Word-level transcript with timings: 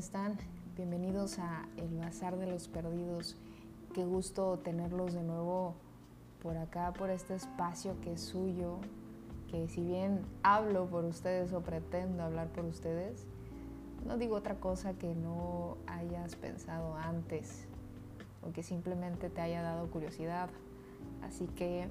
están? 0.00 0.38
Bienvenidos 0.76 1.38
a 1.38 1.68
El 1.76 1.98
Bazar 1.98 2.38
de 2.38 2.46
los 2.46 2.68
Perdidos. 2.68 3.36
Qué 3.92 4.02
gusto 4.02 4.58
tenerlos 4.58 5.12
de 5.12 5.22
nuevo 5.22 5.74
por 6.42 6.56
acá, 6.56 6.94
por 6.94 7.10
este 7.10 7.34
espacio 7.34 8.00
que 8.00 8.14
es 8.14 8.22
suyo, 8.22 8.78
que 9.50 9.68
si 9.68 9.82
bien 9.82 10.22
hablo 10.42 10.86
por 10.86 11.04
ustedes 11.04 11.52
o 11.52 11.60
pretendo 11.60 12.22
hablar 12.22 12.48
por 12.48 12.64
ustedes, 12.64 13.26
no 14.06 14.16
digo 14.16 14.36
otra 14.36 14.54
cosa 14.54 14.94
que 14.94 15.14
no 15.14 15.76
hayas 15.86 16.34
pensado 16.34 16.96
antes 16.96 17.68
o 18.40 18.52
que 18.52 18.62
simplemente 18.62 19.28
te 19.28 19.42
haya 19.42 19.60
dado 19.60 19.90
curiosidad. 19.90 20.48
Así 21.20 21.46
que, 21.46 21.88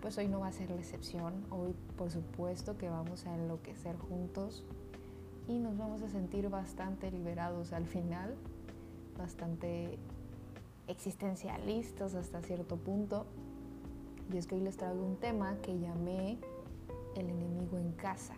pues 0.00 0.16
hoy 0.16 0.28
no 0.28 0.40
va 0.40 0.46
a 0.46 0.52
ser 0.52 0.70
la 0.70 0.76
excepción. 0.76 1.34
Hoy, 1.50 1.74
por 1.98 2.10
supuesto, 2.10 2.78
que 2.78 2.88
vamos 2.88 3.26
a 3.26 3.34
enloquecer 3.34 3.94
juntos 3.98 4.64
y 5.48 5.58
nos 5.58 5.76
vamos 5.76 6.02
a 6.02 6.08
sentir 6.08 6.48
bastante 6.48 7.10
liberados 7.10 7.72
al 7.72 7.86
final, 7.86 8.34
bastante 9.16 9.98
existencialistas 10.88 12.14
hasta 12.14 12.42
cierto 12.42 12.76
punto. 12.76 13.26
Y 14.32 14.38
es 14.38 14.46
que 14.46 14.56
hoy 14.56 14.62
les 14.62 14.76
traigo 14.76 15.04
un 15.04 15.16
tema 15.16 15.56
que 15.62 15.78
llamé 15.78 16.38
el 17.14 17.30
enemigo 17.30 17.78
en 17.78 17.92
casa. 17.92 18.34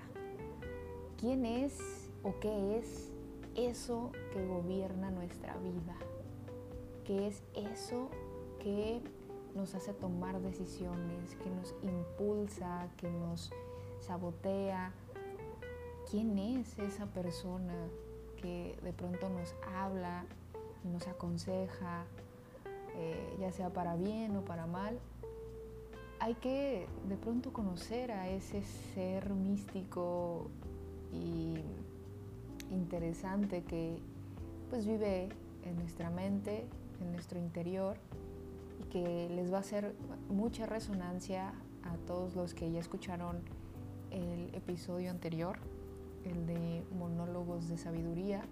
¿Quién 1.19 1.47
es 1.47 1.79
o 2.23 2.39
qué 2.41 2.79
es 2.79 3.11
eso 3.55 4.13
que 4.33 4.47
gobierna 4.47 5.11
nuestra 5.11 5.57
vida? 5.59 5.97
¿Qué 7.05 7.27
es 7.27 7.43
eso 7.55 8.11
que 8.63 9.01
nos 9.55 9.75
hace 9.75 9.95
tomar 9.95 10.41
decisiones, 10.41 11.35
que 11.43 11.51
nos 11.51 11.75
impulsa, 11.83 12.89
que 12.99 13.11
nos 13.11 13.51
sabotea, 14.01 14.93
quién 16.11 16.39
es 16.39 16.79
esa 16.79 17.07
persona 17.07 17.75
que 18.41 18.79
de 18.83 18.93
pronto 18.93 19.29
nos 19.29 19.55
habla, 19.75 20.25
nos 20.85 21.07
aconseja, 21.07 22.05
eh, 22.97 23.37
ya 23.41 23.53
sea 23.53 23.71
para 23.71 23.97
bien 23.97 24.37
o 24.37 24.45
para 24.45 24.67
mal. 24.67 24.99
Hay 26.21 26.35
que 26.35 26.87
de 27.09 27.17
pronto 27.17 27.53
conocer 27.53 28.11
a 28.11 28.29
ese 28.29 28.63
ser 28.95 29.33
místico 29.35 30.51
y 31.13 31.57
interesante 32.71 33.63
que 33.63 33.99
pues 34.71 34.87
vive 34.87 35.29
en 35.65 35.77
nuestra 35.77 36.11
mente, 36.11 36.67
en 37.01 37.13
nuestro 37.13 37.39
interior 37.39 37.97
y 38.81 38.85
que 38.85 39.29
les 39.31 39.53
va 39.53 39.59
a 39.59 39.61
hacer 39.61 39.95
mucha 40.29 40.67
resonancia 40.67 41.53
a 41.85 41.97
todos 42.07 42.35
los 42.35 42.55
que 42.55 42.71
ya 42.71 42.81
escucharon 42.81 43.41
el 44.11 44.55
episodio 44.55 45.11
anterior 45.11 45.59
el 46.25 46.47
de 46.47 46.85
monólogos 46.99 47.69
de 47.69 47.79
sabiduría, 47.79 48.43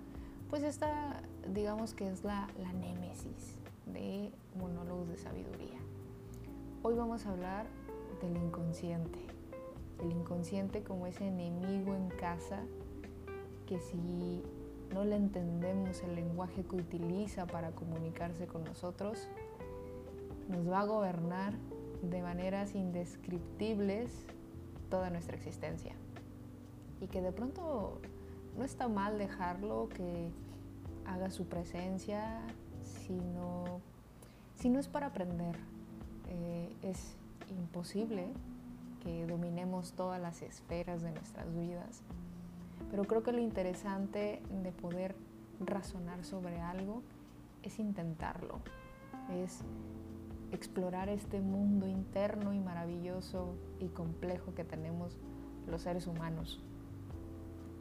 pues 0.50 0.62
esta 0.62 1.22
digamos 1.52 1.94
que 1.94 2.08
es 2.08 2.24
la, 2.24 2.48
la 2.58 2.72
némesis 2.72 3.58
de 3.86 4.30
monólogos 4.58 5.08
de 5.08 5.16
sabiduría. 5.16 5.78
Hoy 6.82 6.94
vamos 6.94 7.26
a 7.26 7.30
hablar 7.30 7.66
del 8.22 8.36
inconsciente, 8.36 9.18
el 10.00 10.12
inconsciente 10.12 10.82
como 10.82 11.06
ese 11.06 11.26
enemigo 11.26 11.94
en 11.94 12.08
casa 12.08 12.62
que 13.66 13.80
si 13.80 14.42
no 14.94 15.04
le 15.04 15.16
entendemos 15.16 16.02
el 16.02 16.14
lenguaje 16.14 16.64
que 16.64 16.76
utiliza 16.76 17.46
para 17.46 17.72
comunicarse 17.72 18.46
con 18.46 18.64
nosotros, 18.64 19.28
nos 20.48 20.70
va 20.70 20.80
a 20.80 20.84
gobernar 20.84 21.54
de 22.02 22.22
maneras 22.22 22.74
indescriptibles 22.74 24.12
toda 24.88 25.10
nuestra 25.10 25.36
existencia 25.36 25.96
y 27.00 27.06
que 27.06 27.20
de 27.20 27.32
pronto 27.32 28.00
no 28.56 28.64
está 28.64 28.88
mal 28.88 29.18
dejarlo 29.18 29.88
que 29.88 30.30
haga 31.06 31.30
su 31.30 31.46
presencia, 31.46 32.40
sino, 32.82 33.80
si 34.54 34.68
no 34.68 34.78
es 34.78 34.88
para 34.88 35.06
aprender. 35.06 35.56
Eh, 36.28 36.74
es 36.82 37.16
imposible 37.50 38.28
que 39.02 39.26
dominemos 39.26 39.92
todas 39.92 40.20
las 40.20 40.42
esferas 40.42 41.02
de 41.02 41.12
nuestras 41.12 41.54
vidas, 41.54 42.02
pero 42.90 43.04
creo 43.04 43.22
que 43.22 43.32
lo 43.32 43.38
interesante 43.38 44.42
de 44.62 44.72
poder 44.72 45.14
razonar 45.60 46.24
sobre 46.24 46.60
algo 46.60 47.02
es 47.62 47.78
intentarlo, 47.78 48.58
es 49.30 49.60
explorar 50.52 51.08
este 51.08 51.40
mundo 51.40 51.88
interno 51.88 52.52
y 52.52 52.60
maravilloso 52.60 53.54
y 53.80 53.86
complejo 53.88 54.54
que 54.54 54.64
tenemos 54.64 55.16
los 55.66 55.82
seres 55.82 56.06
humanos. 56.06 56.60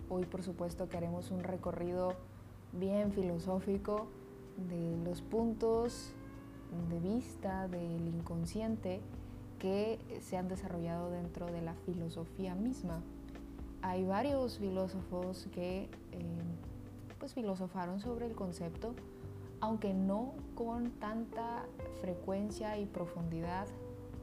Hoy 0.10 0.26
por 0.26 0.44
supuesto 0.44 0.88
que 0.88 0.98
haremos 0.98 1.32
un 1.32 1.44
recorrido 1.44 2.14
bien 2.74 3.12
filosófico 3.12 4.08
de 4.70 4.98
los 5.04 5.22
puntos 5.22 6.14
de 6.90 7.00
vista 7.00 7.68
del 7.68 8.08
inconsciente 8.08 9.02
que 9.60 10.00
se 10.22 10.38
han 10.38 10.48
desarrollado 10.48 11.10
dentro 11.10 11.48
de 11.48 11.62
la 11.62 11.74
filosofía 11.86 12.54
misma. 12.54 13.02
Hay 13.82 14.06
varios 14.06 14.60
filósofos 14.60 15.48
que 15.54 15.90
eh, 16.12 16.44
pues 17.20 17.34
filosofaron 17.34 18.00
sobre 18.00 18.28
el 18.28 18.36
concepto, 18.36 18.94
aunque 19.60 19.94
no 19.94 20.34
con 20.54 20.92
tanta 20.92 21.66
frecuencia 22.02 22.78
y 22.78 22.86
profundidad 22.86 23.68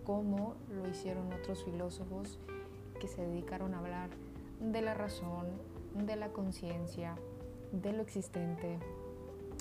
como 0.04 0.54
lo 0.70 0.88
hicieron 0.88 1.32
otros 1.32 1.64
filósofos 1.64 2.38
que 3.00 3.09
se 3.09 3.22
dedicaron 3.22 3.75
a 3.75 3.78
hablar 3.78 4.10
de 4.60 4.82
la 4.82 4.94
razón, 4.94 5.47
de 5.94 6.16
la 6.16 6.28
conciencia, 6.30 7.16
de 7.72 7.92
lo 7.92 8.03
existente 8.03 8.78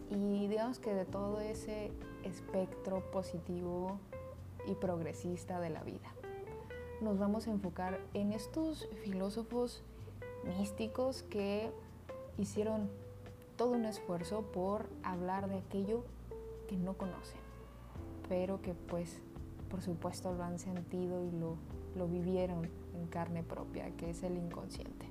y 0.10 0.48
digamos 0.48 0.80
que 0.80 0.94
de 0.94 1.06
todo 1.06 1.40
ese 1.40 1.92
espectro 2.24 3.02
positivo 3.12 3.98
y 4.68 4.76
progresista 4.76 5.60
de 5.60 5.70
la 5.70 5.84
vida. 5.84 6.14
Nos 7.02 7.18
vamos 7.18 7.48
a 7.48 7.52
enfocar 7.52 8.00
en 8.14 8.32
estos 8.34 8.88
filósofos 9.04 9.84
místicos 10.58 11.24
que 11.24 11.72
hicieron 12.38 12.90
todo 13.56 13.72
un 13.72 13.86
esfuerzo 13.86 14.44
por 14.52 14.90
hablar 15.04 15.50
de 15.50 15.58
aquello 15.60 16.04
que 16.68 16.78
no 16.78 16.94
conocen, 16.94 17.40
pero 18.28 18.62
que 18.62 18.74
pues 18.74 19.22
por 19.70 19.82
supuesto 19.82 20.34
lo 20.34 20.44
han 20.44 20.60
sentido 20.60 21.24
y 21.24 21.32
lo, 21.32 21.56
lo 21.96 22.08
vivieron 22.08 22.70
en 22.94 23.08
carne 23.08 23.42
propia, 23.42 23.90
que 23.96 24.10
es 24.10 24.22
el 24.24 24.36
inconsciente. 24.36 25.11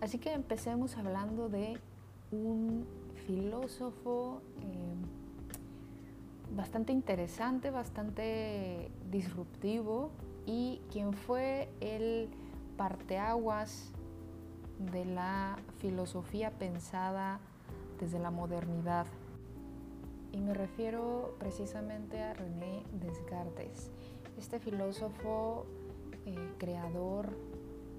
Así 0.00 0.18
que 0.18 0.32
empecemos 0.32 0.96
hablando 0.96 1.48
de 1.48 1.78
un 2.32 2.86
filósofo 3.26 4.40
eh, 4.62 4.94
bastante 6.56 6.92
interesante, 6.92 7.70
bastante 7.70 8.90
disruptivo 9.10 10.10
y 10.46 10.80
quien 10.90 11.12
fue 11.12 11.68
el 11.80 12.28
parteaguas 12.76 13.92
de 14.92 15.04
la 15.04 15.58
filosofía 15.78 16.50
pensada 16.50 17.40
desde 18.00 18.18
la 18.18 18.30
modernidad. 18.30 19.06
Y 20.32 20.40
me 20.40 20.54
refiero 20.54 21.34
precisamente 21.38 22.22
a 22.22 22.32
René 22.32 22.84
Descartes, 23.00 23.90
este 24.38 24.58
filósofo 24.60 25.66
eh, 26.24 26.54
creador 26.58 27.36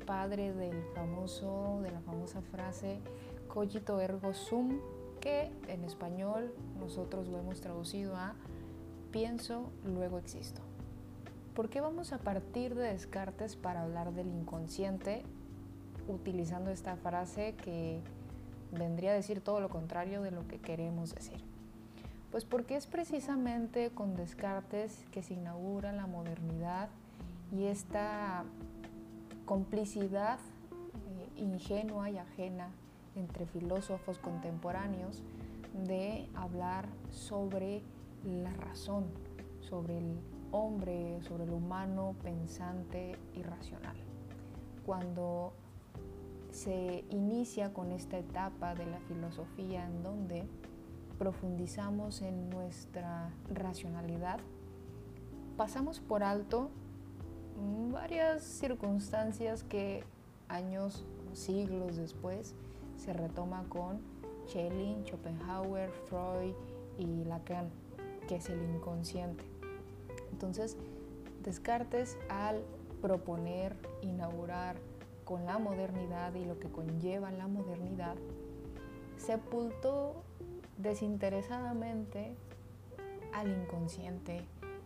padre 0.05 0.53
del 0.53 0.83
famoso, 0.93 1.79
de 1.81 1.91
la 1.91 2.01
famosa 2.01 2.41
frase 2.41 2.99
cogito 3.47 3.99
ergo 3.99 4.33
sum, 4.33 4.79
que 5.19 5.51
en 5.67 5.83
español 5.83 6.53
nosotros 6.79 7.27
lo 7.27 7.37
hemos 7.37 7.61
traducido 7.61 8.15
a 8.15 8.33
pienso, 9.11 9.71
luego 9.83 10.17
existo. 10.17 10.61
¿Por 11.53 11.69
qué 11.69 11.81
vamos 11.81 12.13
a 12.13 12.19
partir 12.19 12.75
de 12.75 12.93
Descartes 12.93 13.57
para 13.57 13.83
hablar 13.83 14.13
del 14.13 14.27
inconsciente 14.27 15.23
utilizando 16.07 16.71
esta 16.71 16.95
frase 16.95 17.55
que 17.55 17.99
vendría 18.71 19.11
a 19.11 19.15
decir 19.15 19.41
todo 19.41 19.59
lo 19.59 19.69
contrario 19.69 20.21
de 20.21 20.31
lo 20.31 20.47
que 20.47 20.59
queremos 20.59 21.13
decir? 21.13 21.43
Pues 22.31 22.45
porque 22.45 22.77
es 22.77 22.87
precisamente 22.87 23.89
con 23.89 24.15
Descartes 24.15 25.05
que 25.11 25.21
se 25.21 25.33
inaugura 25.33 25.91
la 25.91 26.07
modernidad 26.07 26.87
y 27.51 27.65
esta 27.65 28.45
complicidad 29.51 30.39
eh, 30.39 31.29
ingenua 31.35 32.09
y 32.09 32.17
ajena 32.17 32.71
entre 33.17 33.45
filósofos 33.45 34.17
contemporáneos 34.17 35.23
de 35.85 36.29
hablar 36.35 36.87
sobre 37.09 37.81
la 38.23 38.53
razón, 38.53 39.07
sobre 39.59 39.97
el 39.97 40.21
hombre, 40.53 41.21
sobre 41.23 41.43
el 41.43 41.49
humano 41.49 42.15
pensante 42.23 43.17
y 43.33 43.41
racional. 43.43 43.97
Cuando 44.85 45.51
se 46.51 47.03
inicia 47.09 47.73
con 47.73 47.91
esta 47.91 48.19
etapa 48.19 48.73
de 48.73 48.85
la 48.85 49.01
filosofía 49.01 49.85
en 49.85 50.01
donde 50.01 50.47
profundizamos 51.19 52.21
en 52.21 52.49
nuestra 52.49 53.33
racionalidad, 53.53 54.39
pasamos 55.57 55.99
por 55.99 56.23
alto 56.23 56.71
varias 57.91 58.43
circunstancias 58.43 59.63
que 59.63 60.03
años, 60.47 61.05
siglos 61.33 61.97
después, 61.97 62.55
se 62.97 63.13
retoma 63.13 63.65
con 63.69 63.99
Schelling, 64.47 65.05
Schopenhauer, 65.05 65.91
Freud 66.07 66.53
y 66.97 67.23
Lacan, 67.25 67.69
que 68.27 68.35
es 68.35 68.49
el 68.49 68.61
inconsciente. 68.63 69.43
Entonces, 70.31 70.77
Descartes 71.43 72.19
al 72.29 72.61
proponer, 73.01 73.75
inaugurar 74.03 74.75
con 75.25 75.45
la 75.45 75.57
modernidad 75.57 76.35
y 76.35 76.45
lo 76.45 76.59
que 76.59 76.69
conlleva 76.69 77.31
la 77.31 77.47
modernidad, 77.47 78.15
sepultó 79.17 80.23
desinteresadamente 80.77 82.35
al 83.33 83.49
inconsciente 83.49 84.45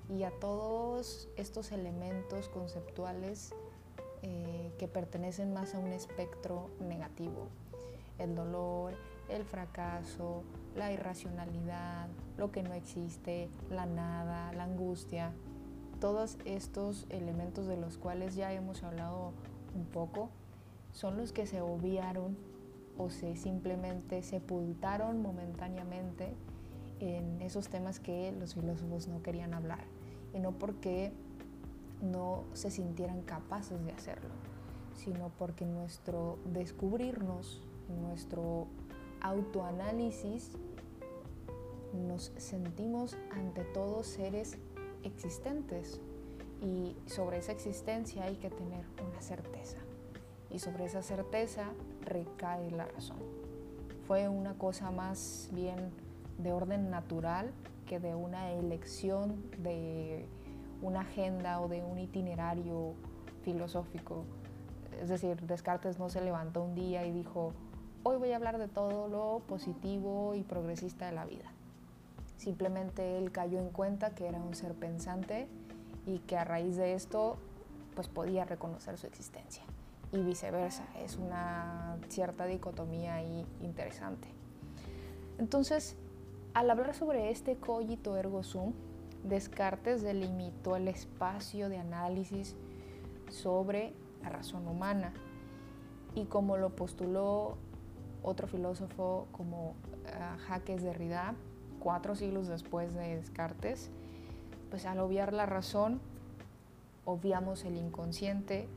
y 0.09 0.23
a 0.23 0.31
todos 0.31 1.27
estos 1.35 1.71
elementos 1.71 2.49
conceptuales 2.49 3.53
eh, 4.21 4.71
que 4.77 4.87
pertenecen 4.87 5.53
más 5.53 5.73
a 5.75 5.79
un 5.79 5.91
espectro 5.91 6.69
negativo. 6.79 7.47
El 8.19 8.35
dolor, 8.35 8.93
el 9.29 9.43
fracaso, 9.43 10.43
la 10.75 10.91
irracionalidad, 10.91 12.07
lo 12.37 12.51
que 12.51 12.63
no 12.63 12.73
existe, 12.73 13.49
la 13.69 13.85
nada, 13.85 14.53
la 14.53 14.63
angustia, 14.63 15.33
todos 15.99 16.37
estos 16.45 17.07
elementos 17.09 17.67
de 17.67 17.77
los 17.77 17.97
cuales 17.97 18.35
ya 18.35 18.53
hemos 18.53 18.83
hablado 18.83 19.33
un 19.75 19.85
poco, 19.85 20.29
son 20.91 21.17
los 21.17 21.31
que 21.33 21.45
se 21.45 21.61
obviaron 21.61 22.37
o 22.97 23.09
se 23.09 23.35
simplemente 23.35 24.21
sepultaron 24.23 25.21
momentáneamente 25.21 26.33
en 26.99 27.41
esos 27.41 27.67
temas 27.67 27.99
que 27.99 28.31
los 28.31 28.53
filósofos 28.53 29.07
no 29.09 29.21
querían 29.21 29.53
hablar 29.53 29.94
y 30.35 30.39
no 30.39 30.51
porque 30.51 31.13
no 32.01 32.43
se 32.53 32.69
sintieran 32.69 33.21
capaces 33.21 33.83
de 33.85 33.91
hacerlo, 33.93 34.29
sino 34.93 35.31
porque 35.39 35.65
nuestro 35.65 36.37
descubrirnos, 36.45 37.63
nuestro 38.01 38.67
autoanálisis, 39.21 40.51
nos 41.93 42.33
sentimos 42.37 43.17
ante 43.31 43.63
todos 43.63 44.05
seres 44.05 44.57
existentes 45.03 46.01
y 46.61 46.95
sobre 47.05 47.37
esa 47.37 47.53
existencia 47.53 48.25
hay 48.25 48.35
que 48.35 48.49
tener 48.49 48.85
una 49.07 49.21
certeza 49.21 49.77
y 50.49 50.59
sobre 50.59 50.85
esa 50.85 51.01
certeza 51.01 51.71
recae 52.01 52.71
la 52.71 52.85
razón. 52.85 53.17
Fue 54.05 54.27
una 54.27 54.57
cosa 54.57 54.91
más 54.91 55.49
bien 55.53 55.91
de 56.37 56.51
orden 56.51 56.89
natural 56.89 57.53
que 57.85 57.99
de 57.99 58.15
una 58.15 58.51
elección 58.51 59.43
de 59.59 60.27
una 60.81 61.01
agenda 61.01 61.61
o 61.61 61.67
de 61.67 61.83
un 61.83 61.97
itinerario 61.99 62.93
filosófico. 63.43 64.25
Es 65.01 65.09
decir, 65.09 65.41
Descartes 65.41 65.99
no 65.99 66.09
se 66.09 66.21
levantó 66.21 66.63
un 66.63 66.75
día 66.75 67.05
y 67.05 67.11
dijo, 67.11 67.53
hoy 68.03 68.17
voy 68.17 68.31
a 68.31 68.35
hablar 68.35 68.57
de 68.57 68.67
todo 68.67 69.07
lo 69.07 69.41
positivo 69.47 70.35
y 70.35 70.43
progresista 70.43 71.07
de 71.07 71.11
la 71.13 71.25
vida. 71.25 71.51
Simplemente 72.37 73.17
él 73.17 73.31
cayó 73.31 73.59
en 73.59 73.69
cuenta 73.69 74.11
que 74.11 74.27
era 74.27 74.39
un 74.39 74.55
ser 74.55 74.73
pensante 74.73 75.47
y 76.05 76.19
que 76.19 76.37
a 76.37 76.43
raíz 76.43 76.75
de 76.75 76.93
esto 76.93 77.37
pues 77.95 78.07
podía 78.07 78.45
reconocer 78.45 78.97
su 78.97 79.07
existencia 79.07 79.63
y 80.11 80.21
viceversa. 80.21 80.85
Es 81.03 81.17
una 81.17 81.97
cierta 82.09 82.45
dicotomía 82.45 83.15
ahí 83.15 83.45
interesante. 83.61 84.27
Entonces, 85.37 85.95
al 86.55 86.71
hablar 86.71 86.95
sobre 86.95 87.31
este 87.31 87.57
cogito 87.57 88.15
ergo 88.15 88.41
sum, 88.41 88.73
Descartes 89.25 90.01
delimitó 90.01 90.77
el 90.77 90.87
espacio 90.87 91.67
de 91.67 91.77
análisis 91.77 92.55
sobre 93.29 93.93
la 94.23 94.29
razón 94.29 94.65
humana. 94.65 95.13
Y 96.15 96.25
como 96.25 96.55
lo 96.55 96.69
postuló 96.69 97.57
otro 98.23 98.47
filósofo 98.47 99.27
como 99.33 99.71
uh, 99.71 100.47
Jacques 100.47 100.81
Derrida, 100.81 101.35
cuatro 101.79 102.15
siglos 102.15 102.47
después 102.47 102.93
de 102.93 103.17
Descartes, 103.17 103.91
pues 104.69 104.85
al 104.85 104.99
obviar 104.99 105.33
la 105.33 105.45
razón, 105.45 105.99
obviamos 107.03 107.65
el 107.65 107.75
inconsciente 107.75 108.69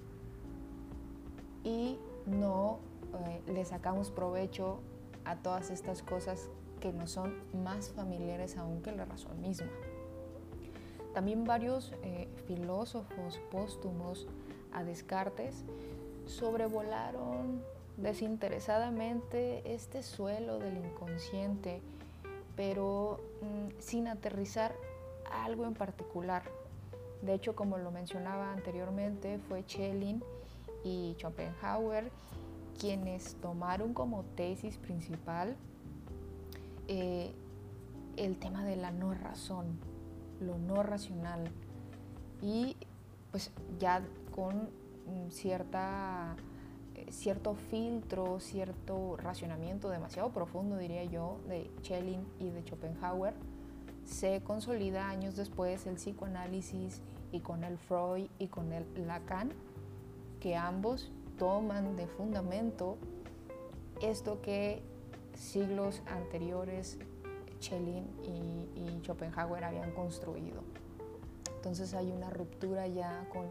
y 1.62 1.96
no 2.26 2.80
eh, 3.28 3.40
le 3.46 3.64
sacamos 3.64 4.10
provecho 4.10 4.80
a 5.24 5.36
todas 5.36 5.70
estas 5.70 6.02
cosas 6.02 6.50
que 6.78 6.92
nos 6.92 7.10
son 7.10 7.34
más 7.64 7.90
familiares 7.90 8.56
aún 8.56 8.82
que 8.82 8.92
la 8.92 9.04
razón 9.04 9.40
misma. 9.40 9.68
También 11.14 11.44
varios 11.44 11.92
eh, 12.02 12.28
filósofos 12.46 13.40
póstumos 13.50 14.26
a 14.72 14.84
Descartes 14.84 15.64
sobrevolaron 16.26 17.62
desinteresadamente 17.96 19.74
este 19.74 20.02
suelo 20.02 20.58
del 20.58 20.76
inconsciente, 20.76 21.80
pero 22.56 23.20
mm, 23.42 23.80
sin 23.80 24.06
aterrizar 24.06 24.74
algo 25.44 25.66
en 25.66 25.74
particular. 25.74 26.42
De 27.22 27.34
hecho, 27.34 27.56
como 27.56 27.78
lo 27.78 27.90
mencionaba 27.90 28.52
anteriormente, 28.52 29.38
fue 29.48 29.62
Schelling 29.62 30.22
y 30.84 31.16
Schopenhauer 31.18 32.10
quienes 32.78 33.34
tomaron 33.36 33.92
como 33.92 34.22
tesis 34.36 34.76
principal 34.76 35.56
eh, 36.88 37.32
el 38.16 38.38
tema 38.38 38.64
de 38.64 38.76
la 38.76 38.90
no 38.90 39.14
razón, 39.14 39.78
lo 40.40 40.58
no 40.58 40.82
racional. 40.82 41.50
Y 42.42 42.76
pues 43.30 43.50
ya 43.78 44.02
con 44.34 44.70
cierta, 45.30 46.36
eh, 46.94 47.06
cierto 47.10 47.54
filtro, 47.54 48.40
cierto 48.40 49.16
racionamiento 49.16 49.88
demasiado 49.88 50.30
profundo, 50.30 50.76
diría 50.76 51.04
yo, 51.04 51.38
de 51.48 51.70
Schelling 51.82 52.26
y 52.38 52.50
de 52.50 52.62
Schopenhauer, 52.62 53.34
se 54.04 54.42
consolida 54.42 55.08
años 55.08 55.36
después 55.36 55.86
el 55.86 55.96
psicoanálisis 55.96 57.02
y 57.30 57.40
con 57.40 57.64
el 57.64 57.78
Freud 57.78 58.28
y 58.38 58.46
con 58.48 58.72
el 58.72 58.86
Lacan, 59.06 59.52
que 60.40 60.56
ambos 60.56 61.10
toman 61.38 61.96
de 61.96 62.06
fundamento 62.06 62.96
esto 64.00 64.40
que 64.40 64.82
siglos 65.38 66.02
anteriores 66.06 66.98
Schelling 67.60 68.06
y, 68.24 69.00
Schopenhauer 69.02 69.64
habían 69.64 69.92
construido. 69.92 70.62
Entonces 71.56 71.94
hay 71.94 72.10
una 72.10 72.30
ruptura 72.30 72.86
ya 72.86 73.26
con 73.32 73.46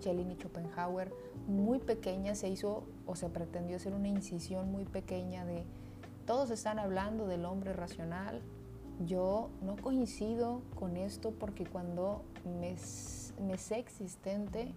Schelling 0.00 0.30
y 0.32 0.36
Schopenhauer 0.36 1.12
muy 1.46 1.78
pequeña, 1.78 2.34
se 2.34 2.48
hizo 2.48 2.84
o 3.06 3.14
se 3.14 3.28
pretendió 3.28 3.76
hacer 3.76 3.94
una 3.94 4.08
incisión 4.08 4.72
muy 4.72 4.84
pequeña 4.84 5.44
de 5.44 5.64
todos 6.26 6.50
están 6.50 6.78
hablando 6.78 7.26
del 7.26 7.44
hombre 7.46 7.72
racional. 7.72 8.42
Yo 9.06 9.50
no 9.62 9.76
coincido 9.76 10.60
con 10.74 10.96
esto 10.96 11.30
porque 11.30 11.64
cuando 11.64 12.22
me, 12.44 12.76
me 13.40 13.56
sé 13.56 13.78
existente, 13.78 14.74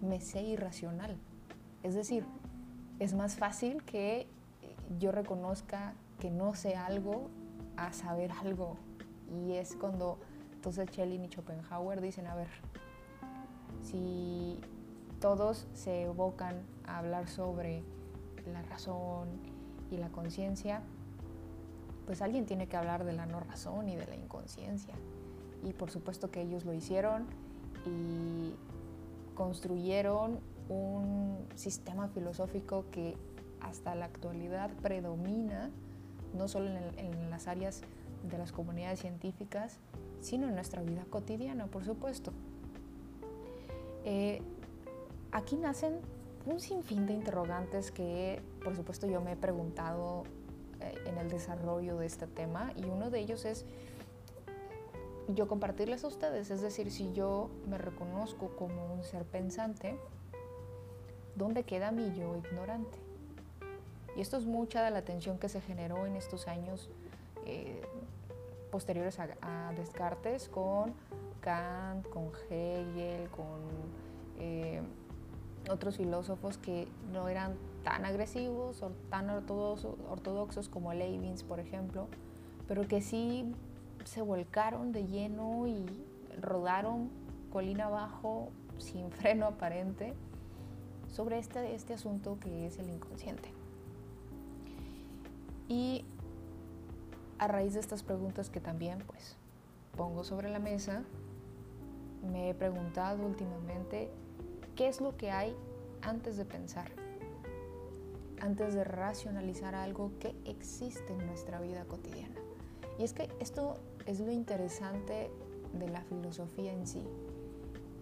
me 0.00 0.20
sé 0.20 0.42
irracional. 0.42 1.16
Es 1.82 1.94
decir, 1.94 2.24
es 2.98 3.14
más 3.14 3.36
fácil 3.36 3.84
que 3.84 4.26
yo 4.98 5.12
reconozca 5.12 5.94
que 6.18 6.30
no 6.30 6.54
sé 6.54 6.76
algo 6.76 7.28
a 7.76 7.92
saber 7.92 8.32
algo. 8.32 8.76
Y 9.30 9.52
es 9.52 9.76
cuando 9.76 10.18
entonces 10.52 10.88
Schelling 10.90 11.24
y 11.24 11.28
Schopenhauer 11.28 12.00
dicen, 12.00 12.26
a 12.26 12.34
ver, 12.34 12.48
si 13.82 14.60
todos 15.20 15.66
se 15.74 16.02
evocan 16.02 16.62
a 16.86 16.98
hablar 16.98 17.28
sobre 17.28 17.82
la 18.52 18.62
razón 18.62 19.28
y 19.90 19.96
la 19.96 20.10
conciencia, 20.10 20.82
pues 22.06 22.22
alguien 22.22 22.44
tiene 22.44 22.66
que 22.66 22.76
hablar 22.76 23.04
de 23.04 23.12
la 23.12 23.26
no 23.26 23.40
razón 23.40 23.88
y 23.88 23.96
de 23.96 24.06
la 24.06 24.16
inconsciencia. 24.16 24.94
Y 25.62 25.72
por 25.72 25.90
supuesto 25.90 26.30
que 26.30 26.42
ellos 26.42 26.64
lo 26.64 26.72
hicieron 26.72 27.26
y 27.86 28.54
construyeron 29.34 30.40
un 30.68 31.38
sistema 31.54 32.08
filosófico 32.08 32.84
que 32.90 33.16
hasta 33.60 33.94
la 33.94 34.06
actualidad 34.06 34.70
predomina 34.82 35.70
no 36.34 36.48
solo 36.48 36.68
en, 36.96 37.30
las 37.30 37.48
áreas 37.48 37.82
de 38.28 38.38
las 38.38 38.52
comunidades 38.52 39.00
científicas, 39.00 39.78
sino 40.20 40.48
en 40.48 40.54
nuestra 40.54 40.82
vida 40.82 41.04
cotidiana, 41.10 41.66
por 41.66 41.84
supuesto. 41.84 42.32
Eh, 44.04 44.42
aquí 45.32 45.56
nacen 45.56 45.98
un 46.46 46.60
sinfín 46.60 47.06
de 47.06 47.14
interrogantes 47.14 47.90
que, 47.90 48.40
por 48.62 48.76
supuesto, 48.76 49.06
yo 49.06 49.20
me 49.20 49.32
he 49.32 49.36
preguntado 49.36 50.24
eh, 50.80 50.94
en 51.06 51.18
el 51.18 51.28
desarrollo 51.28 51.96
de 51.98 52.06
este 52.06 52.26
tema 52.26 52.72
y 52.76 52.84
uno 52.84 53.10
de 53.10 53.20
ellos 53.20 53.44
es 53.44 53.64
yo 55.28 55.46
compartirles 55.46 56.02
a 56.04 56.08
ustedes, 56.08 56.50
es 56.50 56.60
decir, 56.60 56.90
si 56.90 57.12
yo 57.12 57.50
me 57.68 57.78
reconozco 57.78 58.48
como 58.56 58.92
un 58.92 59.04
ser 59.04 59.24
pensante, 59.24 59.96
¿dónde 61.36 61.62
queda 61.62 61.92
mi 61.92 62.12
yo 62.14 62.36
ignorante? 62.36 63.09
Y 64.16 64.20
esto 64.20 64.36
es 64.36 64.44
mucha 64.44 64.82
de 64.82 64.90
la 64.90 65.02
tensión 65.02 65.38
que 65.38 65.48
se 65.48 65.60
generó 65.60 66.06
en 66.06 66.16
estos 66.16 66.48
años 66.48 66.90
eh, 67.46 67.80
posteriores 68.70 69.18
a, 69.18 69.72
Descartes 69.76 70.48
con 70.48 70.94
Kant, 71.40 72.08
con 72.08 72.30
Hegel, 72.48 73.28
con 73.30 73.60
eh, 74.38 74.82
otros 75.68 75.96
filósofos 75.96 76.58
que 76.58 76.88
no 77.12 77.28
eran 77.28 77.56
tan 77.84 78.04
agresivos 78.04 78.82
o 78.82 78.90
tan 79.10 79.30
ortodoxos, 79.30 80.68
como 80.68 80.92
Leibniz, 80.92 81.42
por 81.42 81.60
ejemplo, 81.60 82.08
pero 82.68 82.86
que 82.86 83.00
sí 83.00 83.52
se 84.04 84.22
volcaron 84.22 84.92
de 84.92 85.06
lleno 85.06 85.66
y 85.66 85.84
rodaron 86.40 87.10
colina 87.52 87.86
abajo 87.86 88.50
sin 88.78 89.10
freno 89.10 89.46
aparente 89.46 90.14
sobre 91.08 91.38
este, 91.38 91.74
este 91.74 91.94
asunto 91.94 92.38
que 92.40 92.66
es 92.66 92.78
el 92.78 92.88
inconsciente. 92.88 93.59
Y 95.70 96.04
a 97.38 97.46
raíz 97.46 97.74
de 97.74 97.80
estas 97.80 98.02
preguntas 98.02 98.50
que 98.50 98.60
también 98.60 99.04
pues 99.06 99.36
pongo 99.96 100.24
sobre 100.24 100.50
la 100.50 100.58
mesa, 100.58 101.04
me 102.28 102.50
he 102.50 102.54
preguntado 102.54 103.24
últimamente 103.24 104.10
qué 104.74 104.88
es 104.88 105.00
lo 105.00 105.16
que 105.16 105.30
hay 105.30 105.54
antes 106.02 106.36
de 106.36 106.44
pensar, 106.44 106.90
antes 108.40 108.74
de 108.74 108.82
racionalizar 108.82 109.76
algo 109.76 110.10
que 110.18 110.34
existe 110.44 111.12
en 111.12 111.24
nuestra 111.24 111.60
vida 111.60 111.84
cotidiana. 111.84 112.34
Y 112.98 113.04
es 113.04 113.12
que 113.12 113.28
esto 113.38 113.76
es 114.06 114.18
lo 114.18 114.32
interesante 114.32 115.30
de 115.72 115.88
la 115.88 116.02
filosofía 116.02 116.72
en 116.72 116.88
sí, 116.88 117.04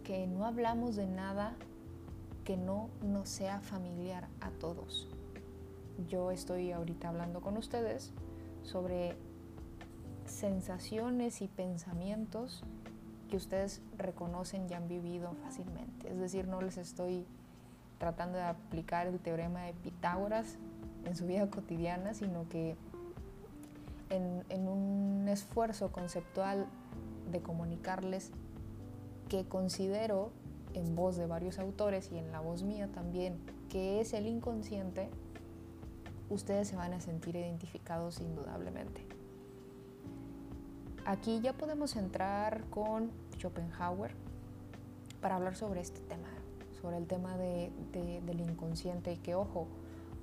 que 0.05 0.27
no 0.27 0.47
hablamos 0.47 0.97
de 0.97 1.07
nada 1.07 1.55
que 2.47 2.57
no 2.57 2.89
nos 3.03 3.29
sea 3.29 3.61
familiar 3.61 4.27
a 4.41 4.49
todos. 4.53 5.07
Yo 6.07 6.31
estoy 6.31 6.71
ahorita 6.71 7.09
hablando 7.09 7.41
con 7.41 7.57
ustedes 7.57 8.13
sobre 8.63 9.17
sensaciones 10.27 11.43
y 11.43 11.49
pensamientos 11.49 12.63
que 13.29 13.37
ustedes 13.37 13.83
reconocen 13.97 14.69
y 14.71 14.75
han 14.75 14.89
vivido 14.89 15.33
fácilmente. 15.43 16.11
Es 16.11 16.19
decir, 16.19 16.47
no 16.47 16.63
les 16.63 16.79
estoy 16.79 17.27
tratando 17.99 18.39
de 18.39 18.45
aplicar 18.45 19.07
el 19.07 19.19
teorema 19.19 19.63
de 19.63 19.73
Pitágoras 19.73 20.57
en 21.05 21.17
su 21.17 21.27
vida 21.27 21.51
cotidiana, 21.51 22.15
sino 22.15 22.49
que 22.49 22.77
en, 24.11 24.45
en 24.49 24.69
un 24.69 25.27
esfuerzo 25.29 25.91
conceptual 25.91 26.67
de 27.33 27.41
comunicarles 27.41 28.31
que 29.29 29.47
considero 29.47 30.31
en 30.75 30.95
voz 30.95 31.17
de 31.17 31.27
varios 31.27 31.59
autores 31.59 32.11
y 32.13 32.19
en 32.19 32.31
la 32.31 32.41
voz 32.41 32.63
mía 32.63 32.89
también, 32.95 33.39
que 33.69 34.01
es 34.01 34.13
el 34.13 34.27
inconsciente, 34.27 35.11
ustedes 36.31 36.69
se 36.69 36.77
van 36.77 36.93
a 36.93 37.01
sentir 37.01 37.37
identificados 37.37 38.21
indudablemente. 38.21 39.05
Aquí 41.05 41.41
ya 41.41 41.55
podemos 41.55 41.97
entrar 41.97 42.65
con 42.71 43.11
Schopenhauer 43.39 44.13
para 45.21 45.37
hablar 45.37 45.57
sobre 45.57 45.81
este 45.81 46.01
tema, 46.01 46.29
sobre 46.83 46.99
el 46.99 47.07
tema 47.07 47.37
de, 47.37 47.73
del 47.93 48.41
inconsciente 48.41 49.13
y 49.13 49.17
que, 49.17 49.35
ojo, 49.35 49.67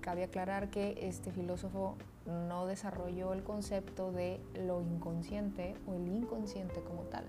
cabe 0.01 0.23
aclarar 0.23 0.69
que 0.69 0.97
este 1.01 1.31
filósofo 1.31 1.95
no 2.25 2.65
desarrolló 2.67 3.33
el 3.33 3.43
concepto 3.43 4.11
de 4.11 4.39
lo 4.53 4.81
inconsciente 4.81 5.75
o 5.87 5.95
el 5.95 6.07
inconsciente 6.07 6.81
como 6.81 7.01
tal. 7.03 7.25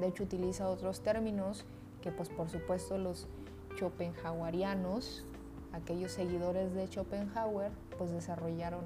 De 0.00 0.08
hecho, 0.08 0.22
utiliza 0.22 0.68
otros 0.68 1.02
términos 1.02 1.64
que, 2.00 2.12
pues, 2.12 2.28
por 2.28 2.48
supuesto, 2.48 2.98
los 2.98 3.26
schopenhauerianos, 3.76 5.24
aquellos 5.72 6.12
seguidores 6.12 6.74
de 6.74 6.86
Schopenhauer, 6.86 7.72
pues 7.96 8.12
desarrollaron 8.12 8.84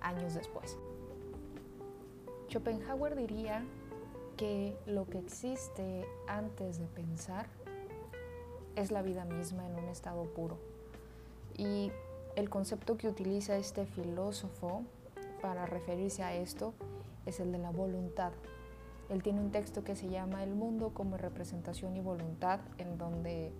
años 0.00 0.34
después. 0.34 0.76
Schopenhauer 2.48 3.16
diría 3.16 3.64
que 4.36 4.76
lo 4.86 5.06
que 5.06 5.18
existe 5.18 6.06
antes 6.26 6.78
de 6.78 6.86
pensar 6.86 7.46
es 8.76 8.90
la 8.90 9.02
vida 9.02 9.24
misma 9.24 9.66
en 9.66 9.76
un 9.76 9.88
estado 9.88 10.24
puro. 10.24 10.58
Y 11.56 11.92
el 12.36 12.50
concepto 12.50 12.96
que 12.96 13.08
utiliza 13.08 13.56
este 13.56 13.86
filósofo 13.86 14.82
para 15.40 15.66
referirse 15.66 16.22
a 16.22 16.34
esto 16.34 16.74
es 17.26 17.40
el 17.40 17.52
de 17.52 17.58
la 17.58 17.70
voluntad. 17.70 18.32
Él 19.08 19.22
tiene 19.22 19.40
un 19.40 19.50
texto 19.50 19.84
que 19.84 19.94
se 19.94 20.08
llama 20.08 20.42
El 20.42 20.54
mundo 20.54 20.92
como 20.94 21.16
representación 21.16 21.96
y 21.96 22.00
voluntad, 22.00 22.60
en 22.78 22.98
donde 22.98 23.52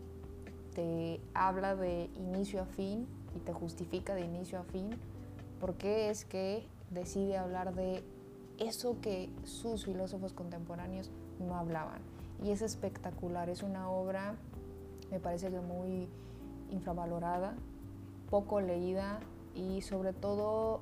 te 0.75 1.21
habla 1.35 1.77
de 1.77 2.11
inicio 2.15 2.63
a 2.63 2.67
fin 2.67 3.07
y 3.35 3.39
te 3.41 3.53
justifica 3.53 4.15
de 4.15 4.23
inicio 4.23 4.59
a 4.59 4.65
fin 4.65 4.91
por 5.61 5.75
qué 5.75 6.11
es 6.11 6.25
que 6.25 6.67
decide 6.91 7.37
hablar 7.37 7.75
de 7.75 8.03
eso 8.59 8.97
que 9.01 9.31
sus 9.45 9.85
filósofos 9.85 10.33
contemporáneos 10.33 11.11
no 11.39 11.57
hablaban. 11.57 12.01
Y 12.43 12.51
es 12.51 12.63
espectacular, 12.63 13.49
es 13.49 13.63
una 13.63 13.91
obra, 13.91 14.35
me 15.11 15.21
parece 15.21 15.51
que 15.51 15.61
muy 15.61 16.09
infravalorada, 16.71 17.55
poco 18.31 18.61
leída 18.61 19.21
y 19.55 19.81
sobre 19.83 20.13
todo 20.13 20.81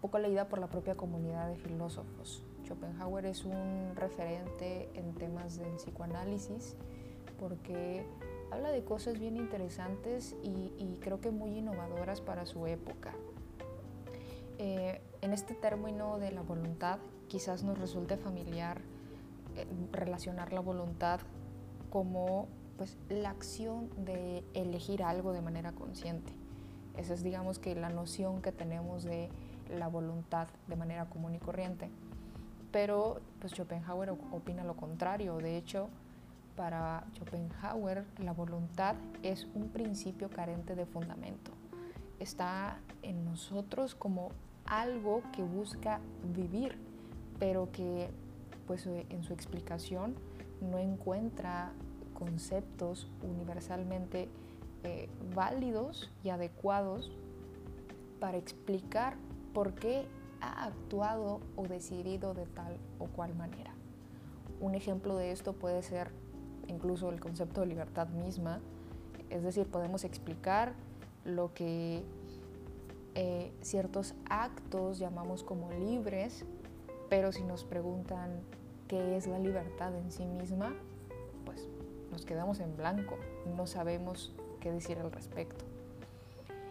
poco 0.00 0.18
leída 0.18 0.48
por 0.48 0.58
la 0.58 0.68
propia 0.68 0.96
comunidad 0.96 1.48
de 1.48 1.56
filósofos. 1.56 2.42
Schopenhauer 2.64 3.26
es 3.26 3.44
un 3.44 3.92
referente 3.96 4.88
en 4.94 5.14
temas 5.14 5.58
del 5.58 5.74
psicoanálisis 5.76 6.76
porque 7.38 8.06
habla 8.52 8.70
de 8.70 8.84
cosas 8.84 9.18
bien 9.18 9.36
interesantes 9.36 10.36
y, 10.42 10.72
y 10.76 10.98
creo 11.00 11.20
que 11.20 11.30
muy 11.30 11.56
innovadoras 11.58 12.20
para 12.20 12.44
su 12.44 12.66
época. 12.66 13.14
Eh, 14.58 15.00
en 15.22 15.32
este 15.32 15.54
término 15.54 16.18
de 16.18 16.32
la 16.32 16.42
voluntad 16.42 16.98
quizás 17.28 17.62
nos 17.62 17.78
resulte 17.78 18.18
familiar 18.18 18.82
eh, 19.56 19.66
relacionar 19.90 20.52
la 20.52 20.60
voluntad 20.60 21.20
como 21.88 22.46
pues, 22.76 22.98
la 23.08 23.30
acción 23.30 23.88
de 24.04 24.44
elegir 24.52 25.02
algo 25.02 25.32
de 25.32 25.40
manera 25.40 25.72
consciente. 25.72 26.32
Esa 26.98 27.14
es 27.14 27.22
digamos 27.22 27.58
que 27.58 27.74
la 27.74 27.88
noción 27.88 28.42
que 28.42 28.52
tenemos 28.52 29.02
de 29.02 29.30
la 29.70 29.88
voluntad 29.88 30.48
de 30.68 30.76
manera 30.76 31.06
común 31.06 31.34
y 31.34 31.38
corriente. 31.38 31.90
Pero 32.70 33.20
pues 33.40 33.54
Schopenhauer 33.54 34.10
opina 34.10 34.62
lo 34.62 34.76
contrario. 34.76 35.38
De 35.38 35.56
hecho, 35.56 35.88
para 36.56 37.04
Schopenhauer 37.14 38.04
la 38.18 38.32
voluntad 38.32 38.96
es 39.22 39.46
un 39.54 39.68
principio 39.68 40.30
carente 40.30 40.74
de 40.74 40.86
fundamento. 40.86 41.52
Está 42.18 42.78
en 43.02 43.24
nosotros 43.24 43.94
como 43.94 44.30
algo 44.66 45.22
que 45.32 45.42
busca 45.42 46.00
vivir, 46.34 46.78
pero 47.38 47.70
que 47.72 48.10
pues 48.66 48.86
en 48.86 49.24
su 49.24 49.32
explicación 49.32 50.14
no 50.60 50.78
encuentra 50.78 51.72
conceptos 52.14 53.08
universalmente 53.22 54.28
eh, 54.84 55.08
válidos 55.34 56.10
y 56.22 56.30
adecuados 56.30 57.10
para 58.20 58.36
explicar 58.36 59.16
por 59.52 59.74
qué 59.74 60.06
ha 60.40 60.66
actuado 60.66 61.40
o 61.56 61.64
decidido 61.64 62.34
de 62.34 62.46
tal 62.46 62.76
o 62.98 63.06
cual 63.06 63.34
manera. 63.34 63.74
Un 64.60 64.74
ejemplo 64.74 65.16
de 65.16 65.32
esto 65.32 65.52
puede 65.54 65.82
ser 65.82 66.12
incluso 66.72 67.10
el 67.10 67.20
concepto 67.20 67.60
de 67.60 67.66
libertad 67.66 68.08
misma, 68.08 68.60
es 69.30 69.42
decir, 69.42 69.66
podemos 69.66 70.04
explicar 70.04 70.74
lo 71.24 71.52
que 71.54 72.02
eh, 73.14 73.52
ciertos 73.60 74.14
actos 74.28 74.98
llamamos 74.98 75.42
como 75.42 75.70
libres, 75.70 76.44
pero 77.08 77.32
si 77.32 77.42
nos 77.44 77.64
preguntan 77.64 78.40
qué 78.88 79.16
es 79.16 79.26
la 79.26 79.38
libertad 79.38 79.94
en 79.96 80.10
sí 80.10 80.24
misma, 80.24 80.74
pues 81.44 81.68
nos 82.10 82.24
quedamos 82.24 82.60
en 82.60 82.76
blanco, 82.76 83.16
no 83.56 83.66
sabemos 83.66 84.34
qué 84.60 84.72
decir 84.72 84.98
al 84.98 85.12
respecto. 85.12 85.64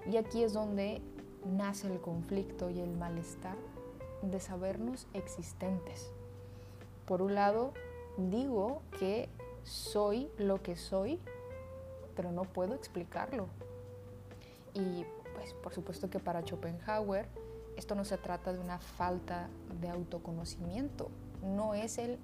Y 0.09 0.17
aquí 0.17 0.43
es 0.43 0.53
donde 0.53 1.01
nace 1.45 1.87
el 1.87 1.99
conflicto 1.99 2.69
y 2.69 2.79
el 2.79 2.91
malestar 2.91 3.55
de 4.21 4.39
sabernos 4.39 5.07
existentes. 5.13 6.11
Por 7.05 7.21
un 7.21 7.35
lado, 7.35 7.73
digo 8.17 8.81
que 8.99 9.29
soy 9.63 10.29
lo 10.37 10.61
que 10.61 10.75
soy, 10.75 11.19
pero 12.15 12.31
no 12.31 12.43
puedo 12.43 12.73
explicarlo. 12.73 13.47
Y 14.73 15.05
pues 15.35 15.53
por 15.55 15.73
supuesto 15.73 16.09
que 16.09 16.19
para 16.19 16.41
Schopenhauer 16.41 17.27
esto 17.77 17.95
no 17.95 18.05
se 18.05 18.17
trata 18.17 18.53
de 18.53 18.59
una 18.59 18.79
falta 18.79 19.49
de 19.79 19.89
autoconocimiento, 19.89 21.09
no 21.41 21.73
es 21.73 21.97
el 21.97 22.19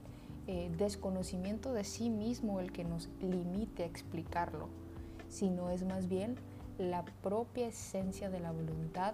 eh, 0.47 0.71
desconocimiento 0.77 1.73
de 1.73 1.83
sí 1.83 2.09
mismo 2.09 2.59
el 2.59 2.71
que 2.71 2.83
nos 2.83 3.09
limite 3.21 3.83
a 3.83 3.85
explicarlo, 3.85 4.69
sino 5.29 5.71
es 5.71 5.83
más 5.83 6.07
bien 6.07 6.35
la 6.77 7.03
propia 7.03 7.67
esencia 7.67 8.29
de 8.29 8.39
la 8.39 8.51
voluntad 8.51 9.13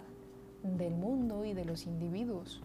del 0.64 0.94
mundo 0.94 1.46
y 1.46 1.54
de 1.54 1.66
los 1.66 1.86
individuos. 1.86 2.62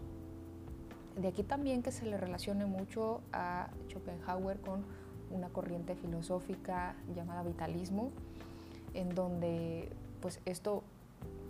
De 1.17 1.29
aquí 1.29 1.43
también 1.43 1.83
que 1.83 1.93
se 1.93 2.07
le 2.07 2.17
relacione 2.17 2.67
mucho 2.67 3.23
a 3.33 3.71
Schopenhauer 3.88 4.61
con 4.61 4.85
una 5.30 5.49
corriente 5.49 5.94
filosófica 5.94 6.97
llamada 7.14 7.42
vitalismo, 7.42 8.11
en 8.94 9.14
donde 9.14 9.90
pues 10.20 10.40
esto 10.44 10.82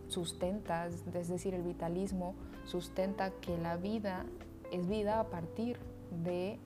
sustenta, 0.09 0.87
es 0.87 1.29
decir, 1.29 1.55
el 1.55 1.63
vitalismo 1.63 2.35
sustenta 2.65 3.31
que 3.31 3.57
la 3.59 3.77
vida 3.77 4.25
es 4.73 4.89
vida 4.89 5.21
a 5.21 5.25
partir 5.25 5.79
de 6.25 6.59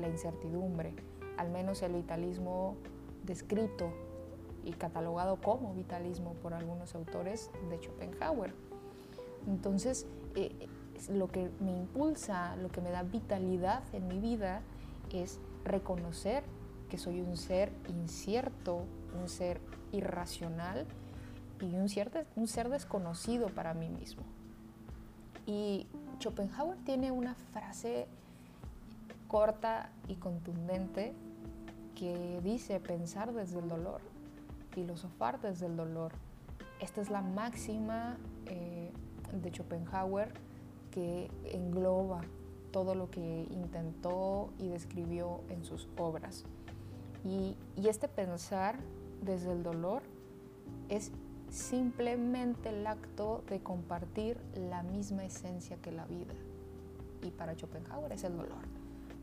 la 0.00 0.08
incertidumbre, 0.08 0.94
al 1.36 1.50
menos 1.50 1.82
el 1.82 1.94
vitalismo 1.94 2.76
descrito 3.24 3.92
y 4.64 4.72
catalogado 4.72 5.40
como 5.40 5.74
vitalismo 5.74 6.34
por 6.34 6.54
algunos 6.54 6.94
autores 6.94 7.50
de 7.70 7.78
Schopenhauer. 7.78 8.52
Entonces, 9.46 10.06
eh, 10.34 10.68
lo 11.08 11.28
que 11.28 11.50
me 11.60 11.76
impulsa, 11.76 12.56
lo 12.56 12.68
que 12.68 12.80
me 12.80 12.90
da 12.90 13.02
vitalidad 13.02 13.82
en 13.94 14.06
mi 14.08 14.18
vida 14.18 14.62
es 15.12 15.38
reconocer 15.64 16.44
que 16.88 16.98
soy 16.98 17.20
un 17.20 17.36
ser 17.36 17.72
incierto, 17.88 18.84
un 19.20 19.28
ser 19.28 19.60
irracional 19.92 20.86
y 21.60 21.74
un, 21.74 21.86
un 22.36 22.48
ser 22.48 22.68
desconocido 22.68 23.48
para 23.48 23.74
mí 23.74 23.88
mismo. 23.88 24.22
Y 25.46 25.86
Schopenhauer 26.18 26.78
tiene 26.84 27.10
una 27.10 27.34
frase 27.34 28.06
corta 29.28 29.90
y 30.08 30.16
contundente 30.16 31.14
que 31.94 32.40
dice 32.42 32.80
pensar 32.80 33.32
desde 33.32 33.60
el 33.60 33.68
dolor, 33.68 34.00
filosofar 34.70 35.40
desde 35.40 35.66
el 35.66 35.76
dolor. 35.76 36.12
Esta 36.80 37.00
es 37.00 37.10
la 37.10 37.20
máxima 37.20 38.16
eh, 38.46 38.90
de 39.32 39.50
Schopenhauer 39.50 40.32
que 40.90 41.30
engloba 41.44 42.22
todo 42.70 42.94
lo 42.94 43.10
que 43.10 43.46
intentó 43.50 44.50
y 44.58 44.68
describió 44.68 45.40
en 45.48 45.64
sus 45.64 45.88
obras. 45.96 46.44
Y, 47.24 47.56
este 47.76 48.08
pensar 48.08 48.76
desde 49.22 49.52
el 49.52 49.62
dolor 49.62 50.02
es 50.88 51.10
simplemente 51.50 52.68
el 52.68 52.86
acto 52.86 53.42
de 53.48 53.60
compartir 53.60 54.38
la 54.54 54.82
misma 54.82 55.24
esencia 55.24 55.76
que 55.82 55.90
la 55.90 56.06
vida. 56.06 56.34
Y 57.22 57.30
para 57.30 57.54
Schopenhauer 57.54 58.12
es 58.12 58.24
el 58.24 58.36
dolor. 58.36 58.62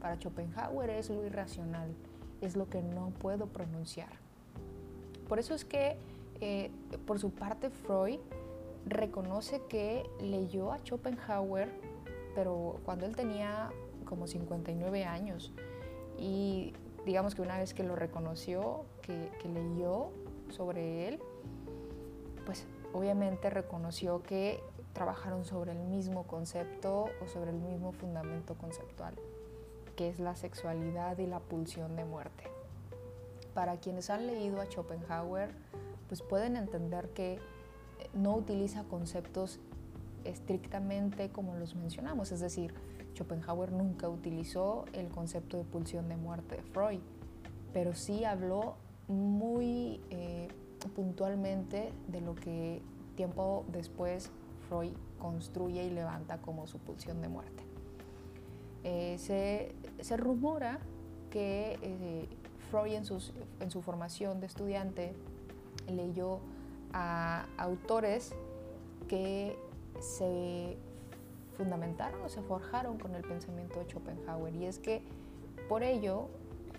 Para 0.01 0.17
Schopenhauer 0.17 0.89
es 0.89 1.09
lo 1.09 1.25
irracional, 1.25 1.95
es 2.41 2.55
lo 2.55 2.69
que 2.69 2.81
no 2.81 3.11
puedo 3.11 3.47
pronunciar. 3.47 4.11
Por 5.27 5.39
eso 5.39 5.53
es 5.53 5.65
que, 5.65 5.97
eh, 6.41 6.71
por 7.05 7.19
su 7.19 7.31
parte, 7.31 7.69
Freud 7.69 8.19
reconoce 8.85 9.61
que 9.69 10.09
leyó 10.21 10.71
a 10.71 10.79
Schopenhauer, 10.79 11.69
pero 12.37 12.79
cuando 12.85 13.07
él 13.07 13.15
tenía 13.15 13.71
como 14.05 14.27
59 14.27 15.05
años. 15.05 15.51
Y 16.19 16.71
digamos 17.03 17.33
que 17.33 17.41
una 17.41 17.57
vez 17.57 17.73
que 17.73 17.81
lo 17.81 17.95
reconoció, 17.95 18.85
que, 19.01 19.31
que 19.41 19.49
leyó 19.49 20.11
sobre 20.49 21.07
él, 21.07 21.19
pues 22.45 22.67
obviamente 22.93 23.49
reconoció 23.49 24.21
que 24.21 24.61
trabajaron 24.93 25.45
sobre 25.45 25.71
el 25.71 25.79
mismo 25.79 26.27
concepto 26.27 27.09
o 27.23 27.27
sobre 27.27 27.49
el 27.49 27.57
mismo 27.57 27.91
fundamento 27.91 28.53
conceptual, 28.53 29.15
que 29.95 30.07
es 30.07 30.19
la 30.19 30.35
sexualidad 30.35 31.17
y 31.17 31.25
la 31.25 31.39
pulsión 31.39 31.95
de 31.95 32.05
muerte. 32.05 32.43
Para 33.55 33.77
quienes 33.77 34.11
han 34.11 34.27
leído 34.27 34.61
a 34.61 34.65
Schopenhauer, 34.65 35.49
pues 36.07 36.21
pueden 36.21 36.55
entender 36.55 37.09
que 37.09 37.39
no 38.13 38.35
utiliza 38.35 38.83
conceptos 38.83 39.59
estrictamente 40.23 41.29
como 41.29 41.55
los 41.55 41.75
mencionamos, 41.75 42.31
es 42.31 42.39
decir, 42.39 42.73
Schopenhauer 43.15 43.71
nunca 43.71 44.09
utilizó 44.09 44.85
el 44.93 45.09
concepto 45.09 45.57
de 45.57 45.63
pulsión 45.63 46.07
de 46.09 46.17
muerte 46.17 46.57
de 46.57 46.61
Freud, 46.61 46.99
pero 47.73 47.95
sí 47.95 48.23
habló 48.25 48.75
muy 49.07 50.01
eh, 50.09 50.47
puntualmente 50.95 51.91
de 52.07 52.21
lo 52.21 52.35
que 52.35 52.81
tiempo 53.15 53.65
después 53.71 54.31
Freud 54.67 54.93
construye 55.17 55.85
y 55.85 55.89
levanta 55.89 56.37
como 56.39 56.67
su 56.67 56.77
pulsión 56.77 57.21
de 57.21 57.29
muerte. 57.29 57.63
Eh, 58.83 59.17
se, 59.17 60.17
rumora 60.17 60.79
que 61.31 61.79
eh, 61.81 62.29
Freud 62.69 62.93
en, 62.93 63.03
en 63.59 63.71
su 63.71 63.81
formación 63.81 64.39
de 64.39 64.45
estudiante 64.45 65.13
leyó 65.87 66.39
a 66.93 67.47
autores 67.57 68.33
que 69.07 69.57
se 69.99 70.77
fundamentaron 71.57 72.21
o 72.21 72.29
se 72.29 72.41
forjaron 72.41 72.97
con 72.99 73.15
el 73.15 73.23
pensamiento 73.23 73.79
de 73.79 73.85
Schopenhauer. 73.85 74.55
Y 74.55 74.65
es 74.65 74.79
que 74.79 75.01
por 75.67 75.83
ello 75.83 76.29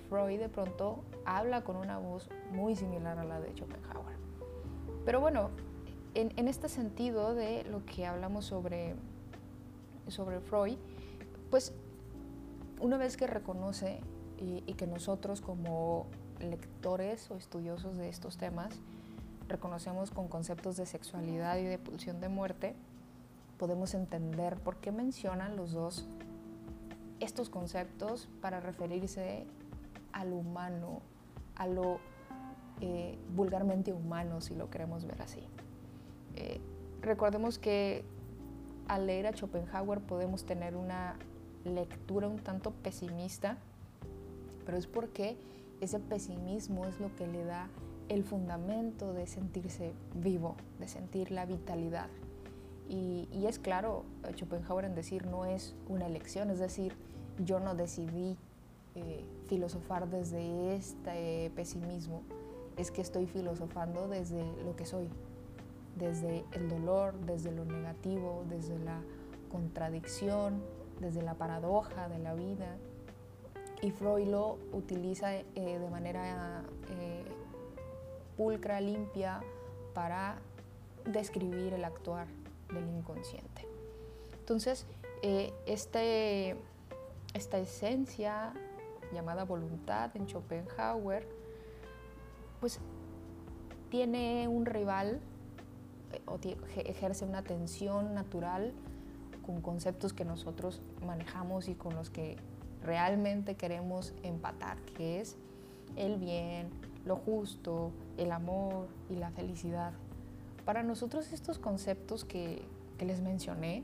Freud 0.08 0.38
de 0.38 0.48
pronto 0.48 1.04
habla 1.24 1.62
con 1.62 1.76
una 1.76 1.98
voz 1.98 2.28
muy 2.52 2.76
similar 2.76 3.18
a 3.18 3.24
la 3.24 3.40
de 3.40 3.52
Schopenhauer. 3.54 4.16
Pero 5.04 5.20
bueno, 5.20 5.50
en, 6.14 6.48
este 6.48 6.68
sentido 6.68 7.34
de 7.34 7.64
lo 7.64 7.84
que 7.84 8.06
hablamos 8.06 8.44
sobre, 8.44 8.94
sobre 10.08 10.40
Freud, 10.40 10.78
pues 11.50 11.72
una 12.80 12.96
vez 12.96 13.16
que 13.16 13.26
reconoce 13.26 14.00
y, 14.38 14.62
y 14.66 14.74
que 14.74 14.86
nosotros 14.86 15.40
como 15.40 16.06
lectores 16.40 17.30
o 17.30 17.36
estudiosos 17.36 17.96
de 17.96 18.08
estos 18.08 18.36
temas 18.36 18.80
reconocemos 19.48 20.10
con 20.10 20.28
conceptos 20.28 20.76
de 20.76 20.86
sexualidad 20.86 21.56
y 21.58 21.64
de 21.64 21.78
pulsión 21.78 22.20
de 22.20 22.28
muerte, 22.28 22.76
podemos 23.58 23.94
entender 23.94 24.56
por 24.56 24.76
qué 24.76 24.92
mencionan 24.92 25.56
los 25.56 25.72
dos 25.72 26.08
estos 27.20 27.50
conceptos 27.50 28.28
para 28.40 28.60
referirse 28.60 29.44
a 30.12 30.24
lo 30.24 30.36
humano, 30.36 31.02
a 31.56 31.66
lo 31.66 31.98
eh, 32.80 33.18
vulgarmente 33.34 33.92
humano, 33.92 34.40
si 34.40 34.54
lo 34.54 34.70
queremos 34.70 35.04
ver 35.04 35.20
así. 35.22 35.42
Eh, 36.36 36.60
recordemos 37.02 37.58
que 37.58 38.04
al 38.86 39.06
leer 39.06 39.26
a 39.26 39.32
Schopenhauer 39.32 40.00
podemos 40.00 40.44
tener 40.44 40.76
una 40.76 41.16
lectura 41.64 42.28
un 42.28 42.38
tanto 42.38 42.70
pesimista, 42.70 43.58
pero 44.64 44.78
es 44.78 44.86
porque 44.86 45.36
ese 45.80 45.98
pesimismo 45.98 46.86
es 46.86 46.98
lo 47.00 47.14
que 47.16 47.26
le 47.26 47.44
da 47.44 47.68
el 48.08 48.24
fundamento 48.24 49.12
de 49.12 49.26
sentirse 49.26 49.92
vivo, 50.14 50.56
de 50.78 50.88
sentir 50.88 51.30
la 51.30 51.46
vitalidad. 51.46 52.08
Y, 52.88 53.28
es 53.46 53.58
claro, 53.58 54.04
Schopenhauer 54.34 54.86
en 54.86 54.94
decir 54.94 55.26
no 55.26 55.44
es 55.44 55.74
una 55.88 56.06
elección, 56.06 56.50
es 56.50 56.58
decir, 56.58 56.96
yo 57.44 57.60
no 57.60 57.74
decidí 57.74 58.36
eh, 58.94 59.24
filosofar 59.46 60.08
desde 60.08 60.74
este 60.74 61.52
pesimismo, 61.54 62.22
es 62.76 62.90
que 62.90 63.02
estoy 63.02 63.26
filosofando 63.26 64.08
desde 64.08 64.42
lo 64.64 64.74
que 64.74 64.86
soy, 64.86 65.08
desde 65.96 66.44
el 66.52 66.68
dolor, 66.68 67.14
desde 67.26 67.52
lo 67.52 67.64
negativo, 67.64 68.44
desde 68.48 68.78
la 68.78 69.02
contradicción, 69.50 70.62
desde 71.00 71.22
la 71.22 71.34
paradoja 71.34 72.08
de 72.08 72.18
la 72.18 72.34
vida. 72.34 72.76
Y 73.82 73.90
Freud 73.90 74.28
lo 74.28 74.58
utiliza 74.72 75.34
eh, 75.34 75.44
de 75.54 75.90
manera 75.90 76.62
eh, 76.90 77.24
pulcra, 78.36 78.80
limpia, 78.80 79.40
para 79.94 80.38
describir 81.04 81.74
el 81.74 81.84
actuar 81.84 82.28
del 82.72 82.88
inconsciente. 82.88 83.66
Entonces, 84.38 84.86
este, 85.22 86.56
esta 87.34 87.58
esencia 87.58 88.52
llamada 89.12 89.44
voluntad 89.44 90.14
en 90.16 90.26
Schopenhauer, 90.26 91.26
pues 92.60 92.80
tiene 93.90 94.48
un 94.48 94.66
rival 94.66 95.20
eh, 96.12 96.20
o 96.26 96.38
ejerce 96.76 97.24
una 97.24 97.42
tensión 97.42 98.14
natural 98.14 98.72
con 99.44 99.60
conceptos 99.62 100.12
que 100.12 100.24
nosotros 100.24 100.82
manejamos 101.04 101.68
y 101.68 101.74
con 101.74 101.94
los 101.94 102.10
que 102.10 102.36
realmente 102.82 103.56
queremos 103.56 104.14
empatar, 104.22 104.78
que 104.96 105.20
es 105.20 105.36
el 105.96 106.18
bien, 106.18 106.70
lo 107.04 107.16
justo, 107.16 107.92
el 108.18 108.32
amor 108.32 108.88
y 109.08 109.16
la 109.16 109.30
felicidad. 109.30 109.92
Para 110.68 110.82
nosotros 110.82 111.32
estos 111.32 111.58
conceptos 111.58 112.26
que, 112.26 112.62
les 113.00 113.22
mencioné 113.22 113.82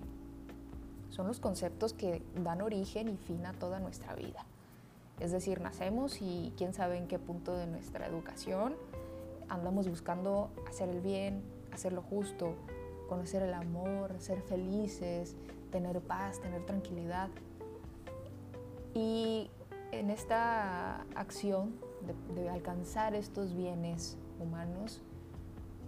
son 1.08 1.26
los 1.26 1.40
conceptos 1.40 1.94
que 1.94 2.20
dan 2.34 2.60
origen 2.60 3.08
y 3.08 3.16
fin 3.16 3.46
a 3.46 3.54
toda 3.54 3.80
nuestra 3.80 4.14
vida. 4.14 4.44
Es 5.18 5.32
decir, 5.32 5.62
nacemos 5.62 6.20
y 6.20 6.52
quién 6.58 6.74
sabe 6.74 6.98
en 6.98 7.08
qué 7.08 7.18
punto 7.18 7.56
de 7.56 7.66
nuestra 7.66 8.06
educación 8.06 8.76
andamos 9.48 9.88
buscando 9.88 10.50
hacer 10.68 10.90
el 10.90 11.00
bien, 11.00 11.42
hacer 11.72 11.94
lo 11.94 12.02
justo, 12.02 12.54
conocer 13.08 13.42
el 13.42 13.54
amor, 13.54 14.16
ser 14.18 14.42
felices, 14.42 15.36
tener 15.72 16.02
paz, 16.02 16.38
tener 16.42 16.66
tranquilidad. 16.66 17.30
Y 18.92 19.50
en 19.90 20.10
esta 20.10 21.00
acción 21.14 21.76
de, 22.34 22.50
alcanzar 22.50 23.14
estos 23.14 23.54
bienes 23.54 24.18
humanos, 24.38 25.00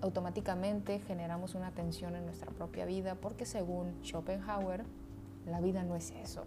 automáticamente 0.00 1.00
generamos 1.00 1.54
una 1.54 1.70
tensión 1.70 2.16
en 2.16 2.24
nuestra 2.24 2.50
propia 2.50 2.84
vida 2.84 3.14
porque 3.14 3.46
según 3.46 3.94
Schopenhauer, 4.02 4.84
la 5.46 5.60
vida 5.60 5.82
no 5.82 5.96
es 5.96 6.10
eso. 6.10 6.44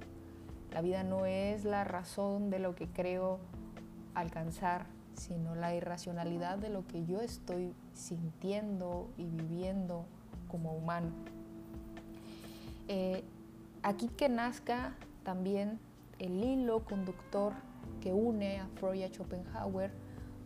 La 0.71 0.81
vida 0.81 1.03
no 1.03 1.25
es 1.25 1.63
la 1.63 1.83
razón 1.83 2.49
de 2.49 2.59
lo 2.59 2.75
que 2.75 2.87
creo 2.87 3.39
alcanzar, 4.13 4.85
sino 5.15 5.55
la 5.55 5.73
irracionalidad 5.73 6.57
de 6.57 6.69
lo 6.69 6.85
que 6.85 7.05
yo 7.05 7.21
estoy 7.21 7.73
sintiendo 7.93 9.09
y 9.17 9.25
viviendo 9.25 10.05
como 10.47 10.73
humano. 10.73 11.11
Eh, 12.87 13.23
aquí 13.83 14.09
que 14.09 14.29
nazca 14.29 14.95
también 15.23 15.79
el 16.19 16.43
hilo 16.43 16.83
conductor 16.85 17.53
que 18.01 18.13
une 18.13 18.59
a 18.59 18.67
Freud 18.75 18.95
y 18.95 19.03
a 19.03 19.09
Schopenhauer 19.09 19.91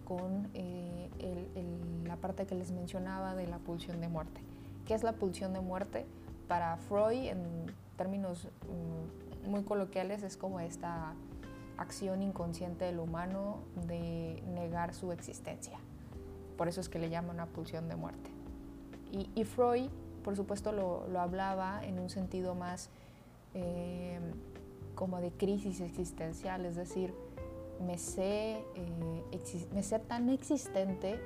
con 0.05 0.49
eh, 0.53 1.09
el, 1.19 1.73
parte 2.21 2.45
que 2.45 2.55
les 2.55 2.71
mencionaba 2.71 3.35
de 3.35 3.47
la 3.47 3.57
pulsión 3.57 3.99
de 3.99 4.07
muerte. 4.07 4.39
¿Qué 4.85 4.93
es 4.93 5.03
la 5.03 5.11
pulsión 5.13 5.51
de 5.51 5.59
muerte? 5.59 6.05
Para 6.47 6.77
Freud, 6.77 7.27
en 7.27 7.65
términos 7.97 8.47
mm, 9.45 9.49
muy 9.49 9.63
coloquiales, 9.63 10.23
es 10.23 10.37
como 10.37 10.61
esta 10.61 11.15
acción 11.77 12.21
inconsciente 12.21 12.85
del 12.85 12.99
humano 12.99 13.57
de 13.87 14.41
negar 14.53 14.93
su 14.93 15.11
existencia. 15.11 15.77
Por 16.57 16.69
eso 16.69 16.79
es 16.79 16.87
que 16.87 16.97
le 16.97 17.09
llaman 17.09 17.35
una 17.35 17.47
pulsión 17.47 17.89
de 17.89 17.97
muerte. 17.97 18.29
Y, 19.11 19.43
Freud, 19.43 19.89
por 20.23 20.35
supuesto, 20.35 20.71
lo, 20.71 21.19
hablaba 21.19 21.85
en 21.85 21.99
un 21.99 22.09
sentido 22.09 22.55
más 22.55 22.89
eh, 23.53 24.17
como 24.95 25.19
de 25.19 25.31
crisis 25.31 25.81
existencial, 25.81 26.65
es 26.65 26.75
decir, 26.75 27.13
me 27.85 27.97
sé, 27.97 28.63
eh, 28.75 29.67
me 29.73 29.83
sé 29.83 29.99
tan 29.99 30.29
existente 30.29 31.19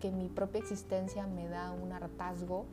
que 0.00 0.10
mi 0.10 0.28
propia 0.28 0.60
existencia 0.60 1.26
me 1.26 1.48
da 1.48 1.72
un 1.72 1.92
hartazgo 1.92 2.66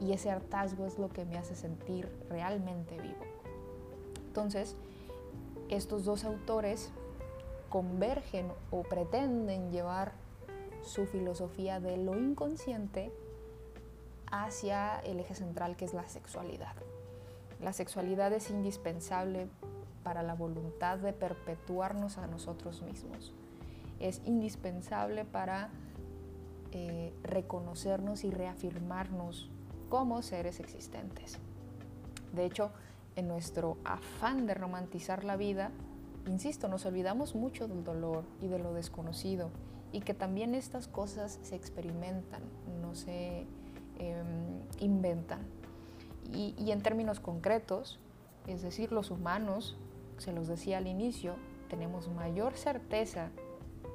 y 0.00 0.12
ese 0.12 0.30
hartazgo 0.30 0.86
es 0.86 0.98
lo 0.98 1.08
que 1.08 1.24
me 1.24 1.38
hace 1.38 1.54
sentir 1.54 2.08
realmente 2.28 3.00
vivo. 3.00 3.24
Entonces, 4.26 4.76
estos 5.68 6.04
dos 6.04 6.24
autores 6.24 6.90
convergen 7.68 8.52
o 8.70 8.82
pretenden 8.82 9.70
llevar 9.70 10.12
su 10.82 11.06
filosofía 11.06 11.80
de 11.80 11.96
lo 11.96 12.16
inconsciente 12.16 13.12
hacia 14.30 15.00
el 15.00 15.20
eje 15.20 15.34
central 15.34 15.76
que 15.76 15.84
es 15.84 15.94
la 15.94 16.08
sexualidad. 16.08 16.74
La 17.60 17.72
sexualidad 17.72 18.32
es 18.32 18.50
indispensable 18.50 19.48
para 20.06 20.22
la 20.22 20.34
voluntad 20.34 20.98
de 20.98 21.12
perpetuarnos 21.12 22.16
a 22.16 22.28
nosotros 22.28 22.80
mismos. 22.80 23.34
Es 23.98 24.22
indispensable 24.24 25.24
para 25.24 25.70
eh, 26.70 27.12
reconocernos 27.24 28.22
y 28.22 28.30
reafirmarnos 28.30 29.50
como 29.88 30.22
seres 30.22 30.60
existentes. 30.60 31.38
De 32.32 32.44
hecho, 32.44 32.70
en 33.16 33.26
nuestro 33.26 33.78
afán 33.84 34.46
de 34.46 34.54
romantizar 34.54 35.24
la 35.24 35.36
vida, 35.36 35.72
insisto, 36.28 36.68
nos 36.68 36.86
olvidamos 36.86 37.34
mucho 37.34 37.66
del 37.66 37.82
dolor 37.82 38.22
y 38.40 38.46
de 38.46 38.60
lo 38.60 38.74
desconocido 38.74 39.50
y 39.90 40.02
que 40.02 40.14
también 40.14 40.54
estas 40.54 40.86
cosas 40.86 41.40
se 41.42 41.56
experimentan, 41.56 42.42
no 42.80 42.94
se 42.94 43.44
em, 43.98 44.60
inventan. 44.78 45.40
y 46.32 46.70
en 46.70 46.82
términos 46.82 47.18
concretos, 47.18 47.98
es 48.46 48.62
decir, 48.62 48.92
los 48.92 49.10
humanos 49.10 49.76
se 50.18 50.32
los 50.32 50.48
decía 50.48 50.78
al 50.78 50.86
inicio, 50.86 51.36
tenemos 51.68 52.08
mayor 52.08 52.54
certeza 52.54 53.30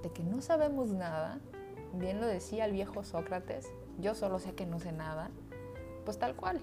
de 0.04 0.10
que 0.12 0.24
no 0.24 0.42
sabemos 0.42 0.90
nada, 0.90 1.40
bien 1.94 2.20
lo 2.20 2.28
decía 2.28 2.66
el 2.66 2.74
viejo 2.74 3.04
Sócrates, 3.04 3.72
yo 4.00 4.16
solo 4.16 4.40
sé 4.40 4.54
que 4.54 4.66
no 4.66 4.80
sé 4.80 4.92
nada, 4.92 5.30
pues 6.06 6.18
tal 6.18 6.36
cual. 6.36 6.60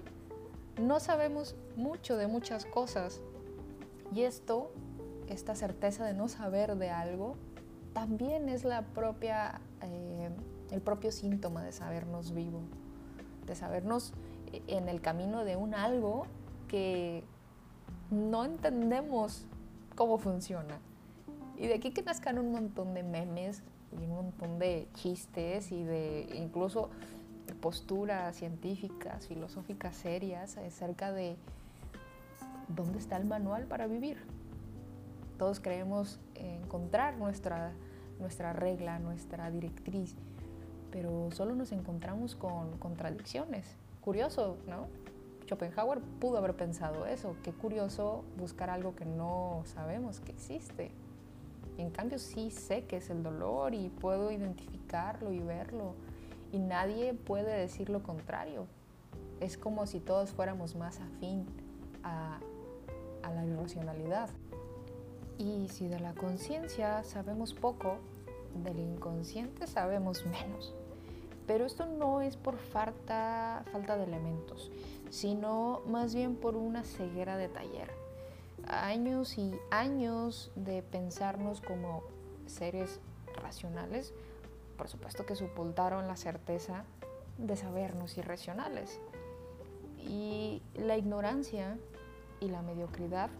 No 0.79 0.99
sabemos 0.99 1.55
mucho 1.75 2.15
de 2.15 2.27
muchas 2.27 2.65
cosas. 2.65 3.21
Y 4.13 4.21
esto, 4.23 4.71
esta 5.27 5.55
certeza 5.55 6.05
de 6.05 6.13
no 6.13 6.27
saber 6.27 6.77
de 6.77 6.89
algo, 6.89 7.35
también 7.93 8.49
es 8.49 8.63
la 8.63 8.81
propia, 8.81 9.61
eh, 9.81 10.29
el 10.71 10.81
propio 10.81 11.11
síntoma 11.11 11.63
de 11.63 11.71
sabernos 11.71 12.33
vivo, 12.33 12.61
de 13.45 13.55
sabernos 13.55 14.13
en 14.67 14.89
el 14.89 15.01
camino 15.01 15.43
de 15.43 15.55
un 15.55 15.75
algo 15.75 16.25
que 16.67 17.23
no 18.09 18.45
entendemos 18.45 19.45
cómo 19.99 20.17
funciona. 20.17 20.79
Y 21.57 21.67
de 21.67 21.73
aquí 21.73 21.91
que 21.91 22.01
nazcan 22.01 22.39
un 22.39 22.53
montón 22.53 22.93
de 22.93 23.03
memes 23.03 23.63
y 23.91 24.05
un 24.05 24.11
montón 24.11 24.57
de 24.57 24.87
chistes 24.93 25.73
y 25.73 25.83
de 25.83 26.25
incluso 26.35 26.89
posturas 27.59 28.33
científicas, 28.37 29.27
filosóficas 29.27 29.97
serias 29.97 30.55
acerca 30.55 31.11
de 31.11 31.35
dónde 32.69 32.97
está 32.97 33.17
el 33.17 33.25
manual 33.25 33.65
para 33.65 33.87
vivir. 33.87 34.19
Todos 35.37 35.59
creemos 35.59 36.21
encontrar 36.35 37.17
nuestra, 37.17 37.73
nuestra 38.19 38.53
regla, 38.53 38.99
nuestra 38.99 39.51
directriz, 39.51 40.15
pero 40.91 41.29
solo 41.31 41.55
nos 41.55 41.73
encontramos 41.73 42.37
con 42.37 42.77
contradicciones. 42.77 43.65
Curioso, 43.99 44.55
¿no? 44.65 44.87
Schopenhauer 45.49 45.99
pudo 46.19 46.37
haber 46.37 46.55
pensado 46.55 47.07
eso. 47.07 47.35
Qué 47.43 47.51
curioso 47.51 48.23
buscar 48.37 48.69
algo 48.69 48.95
que 48.95 49.05
no 49.05 49.63
sabemos 49.65 50.19
que 50.19 50.31
existe. 50.31 50.91
En 51.79 51.89
cambio 51.89 52.19
sí 52.19 52.51
sé 52.51 52.83
que 52.83 52.97
es 52.97 53.09
el 53.09 53.23
dolor 53.23 53.73
y 53.73 53.89
puedo 53.89 54.31
identificarlo 54.31 55.33
y 55.33 55.39
verlo. 55.39 55.95
Y 56.51 56.59
nadie 56.59 57.15
puede 57.15 57.51
decir 57.57 57.89
lo 57.89 58.03
contrario. 58.03 58.67
Es 59.39 59.57
como 59.57 59.87
si 59.87 59.99
todos 59.99 60.31
fuéramos 60.31 60.75
más 60.75 60.99
afín 60.99 61.47
a, 62.03 62.39
a 63.23 63.31
la 63.31 63.43
irracionalidad. 63.43 64.29
Y 65.39 65.67
si 65.69 65.87
de 65.87 65.99
la 65.99 66.13
conciencia 66.13 67.03
sabemos 67.03 67.55
poco, 67.55 67.97
del 68.63 68.77
inconsciente 68.77 69.65
sabemos 69.65 70.25
menos. 70.25 70.75
Pero 71.49 71.65
esto 71.65 71.87
no 71.87 72.21
es 72.21 72.37
por 72.37 72.59
falta, 72.59 73.63
falta 73.71 73.97
de 73.97 74.03
elementos, 74.03 74.71
sino 75.09 75.81
más 75.87 76.13
bien 76.13 76.35
por 76.35 76.55
una 76.55 76.83
ceguera 76.83 77.37
de 77.37 77.49
taller. 77.49 77.89
Años 78.67 79.35
y 79.39 79.55
años 79.71 80.51
de 80.55 80.83
pensarnos 80.83 81.59
como 81.59 82.03
seres 82.45 82.99
racionales, 83.41 84.13
por 84.77 84.89
supuesto 84.89 85.25
que 85.25 85.35
sepultaron 85.35 86.05
la 86.07 86.17
certeza 86.17 86.83
de 87.39 87.55
sabernos 87.55 88.15
irracionales. 88.19 88.99
Y 89.97 90.61
la 90.75 90.97
ignorancia 90.97 91.79
y 92.41 92.49
la 92.49 92.61
mediocridad 92.61 93.31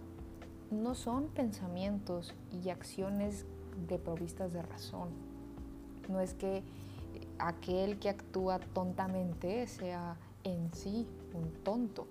no 0.72 0.96
son 0.96 1.28
pensamientos 1.28 2.34
y 2.52 2.70
acciones 2.72 3.46
deprovistas 3.88 4.52
de 4.52 4.64
razón. 4.64 5.10
No 6.08 6.20
es 6.22 6.34
que 6.34 6.64
aquel 7.40 8.00
que 8.00 8.10
actúa 8.10 8.60
tontamente 8.60 9.66
sea 9.68 10.18
en 10.44 10.74
sí 10.74 11.08
un 11.34 11.52
tonto. 11.64 12.08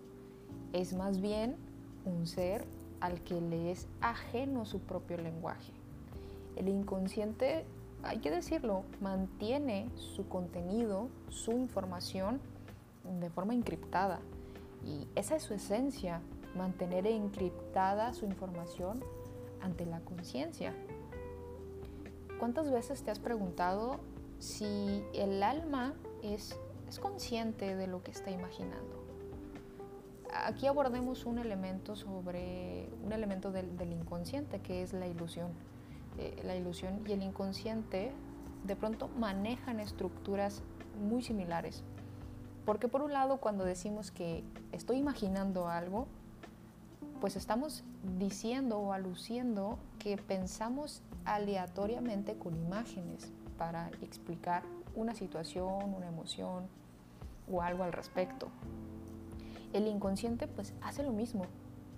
Es 0.72 0.94
más 0.94 1.20
bien 1.20 1.56
un 2.04 2.26
ser 2.26 2.64
al 3.00 3.20
que 3.22 3.40
le 3.40 3.70
es 3.70 3.86
ajeno 4.00 4.64
su 4.64 4.80
propio 4.80 5.18
lenguaje. 5.18 5.72
El 6.56 6.68
inconsciente, 6.68 7.64
hay 8.02 8.18
que 8.18 8.30
decirlo, 8.30 8.82
mantiene 9.00 9.88
su 9.94 10.28
contenido, 10.28 11.08
su 11.28 11.52
información 11.52 12.40
de 13.20 13.30
forma 13.30 13.54
encriptada. 13.54 14.20
Y 14.84 15.06
esa 15.14 15.36
es 15.36 15.42
su 15.42 15.54
esencia, 15.54 16.20
mantener 16.56 17.06
encriptada 17.06 18.12
su 18.14 18.24
información 18.24 19.02
ante 19.60 19.86
la 19.86 20.00
conciencia. 20.00 20.74
¿Cuántas 22.38 22.70
veces 22.70 23.02
te 23.02 23.10
has 23.10 23.18
preguntado 23.18 23.98
si 24.38 25.04
el 25.14 25.42
alma 25.42 25.94
es, 26.22 26.58
consciente 27.00 27.76
de 27.76 27.86
lo 27.86 28.02
que 28.02 28.10
está 28.10 28.30
imaginando. 28.30 29.04
Aquí 30.32 30.66
abordemos 30.66 31.26
un 31.26 31.38
elemento 31.38 31.96
sobre 31.96 32.88
un 33.04 33.12
elemento 33.12 33.52
del, 33.52 33.92
inconsciente 33.92 34.60
que 34.60 34.82
es 34.82 34.94
la 34.94 35.06
ilusión. 35.06 35.50
Eh, 36.18 36.40
la 36.44 36.56
ilusión 36.56 37.02
y 37.06 37.12
el 37.12 37.22
inconsciente 37.22 38.12
de 38.64 38.76
pronto 38.76 39.08
manejan 39.18 39.80
estructuras 39.80 40.62
muy 40.98 41.22
similares. 41.22 41.82
Porque 42.64 42.88
por 42.88 43.02
un 43.02 43.12
lado 43.12 43.38
cuando 43.38 43.64
decimos 43.64 44.10
que 44.10 44.42
estoy 44.72 44.98
imaginando 44.98 45.68
algo, 45.68 46.06
pues 47.20 47.36
estamos 47.36 47.84
diciendo 48.18 48.78
o 48.78 48.92
aluciendo 48.92 49.78
que 49.98 50.16
pensamos 50.16 51.02
aleatoriamente 51.24 52.36
con 52.36 52.56
imágenes 52.56 53.32
para 53.58 53.88
explicar 54.00 54.62
una 54.94 55.14
situación, 55.14 55.92
una 55.94 56.08
emoción 56.08 56.66
o 57.50 57.60
algo 57.62 57.82
al 57.84 57.92
respecto. 57.92 58.48
El 59.72 59.86
inconsciente 59.86 60.46
pues 60.46 60.72
hace 60.80 61.02
lo 61.02 61.12
mismo. 61.12 61.44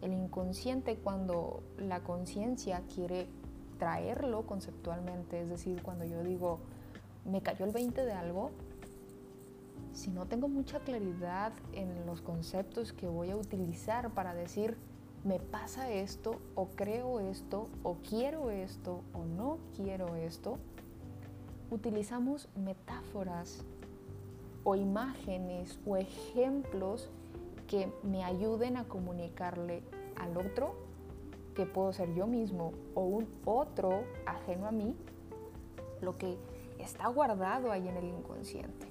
El 0.01 0.13
inconsciente 0.13 0.97
cuando 0.97 1.63
la 1.79 2.01
conciencia 2.01 2.83
quiere 2.93 3.29
traerlo 3.79 4.47
conceptualmente, 4.47 5.43
es 5.43 5.49
decir, 5.49 5.83
cuando 5.83 6.05
yo 6.05 6.23
digo, 6.23 6.59
me 7.25 7.43
cayó 7.43 7.65
el 7.65 7.73
20 7.73 8.05
de 8.05 8.13
algo, 8.13 8.51
si 9.93 10.11
no 10.11 10.27
tengo 10.27 10.49
mucha 10.49 10.81
claridad 10.81 11.53
en 11.73 12.07
los 12.07 12.21
conceptos 12.21 12.93
que 12.93 13.09
voy 13.09 13.31
a 13.31 13.37
utilizar 13.37 14.11
para 14.11 14.35
decir, 14.35 14.77
me 15.25 15.39
pasa 15.39 15.91
esto, 15.91 16.41
o 16.55 16.69
creo 16.69 17.21
esto, 17.21 17.69
o 17.83 17.97
quiero 17.97 18.51
esto, 18.51 19.03
o 19.13 19.25
no 19.25 19.59
quiero 19.77 20.17
esto, 20.17 20.59
utilizamos 21.71 22.49
metáforas 22.57 23.65
o 24.65 24.75
imágenes 24.75 25.79
o 25.87 25.97
ejemplos 25.97 27.09
que 27.67 27.93
me 28.03 28.25
ayuden 28.25 28.77
a 28.77 28.85
comunicarle 28.85 29.83
al 30.17 30.37
otro, 30.37 30.75
que 31.55 31.67
puedo 31.67 31.93
ser 31.93 32.15
yo 32.15 32.27
mismo 32.27 32.73
o 32.95 33.03
un 33.03 33.29
otro 33.45 34.05
ajeno 34.27 34.67
a 34.67 34.73
mí, 34.73 34.97
lo 36.01 36.19
que 36.19 36.37
está 36.79 37.07
guardado 37.09 37.71
ahí 37.71 37.87
en 37.87 37.97
el 37.97 38.05
inconsciente. 38.05 38.87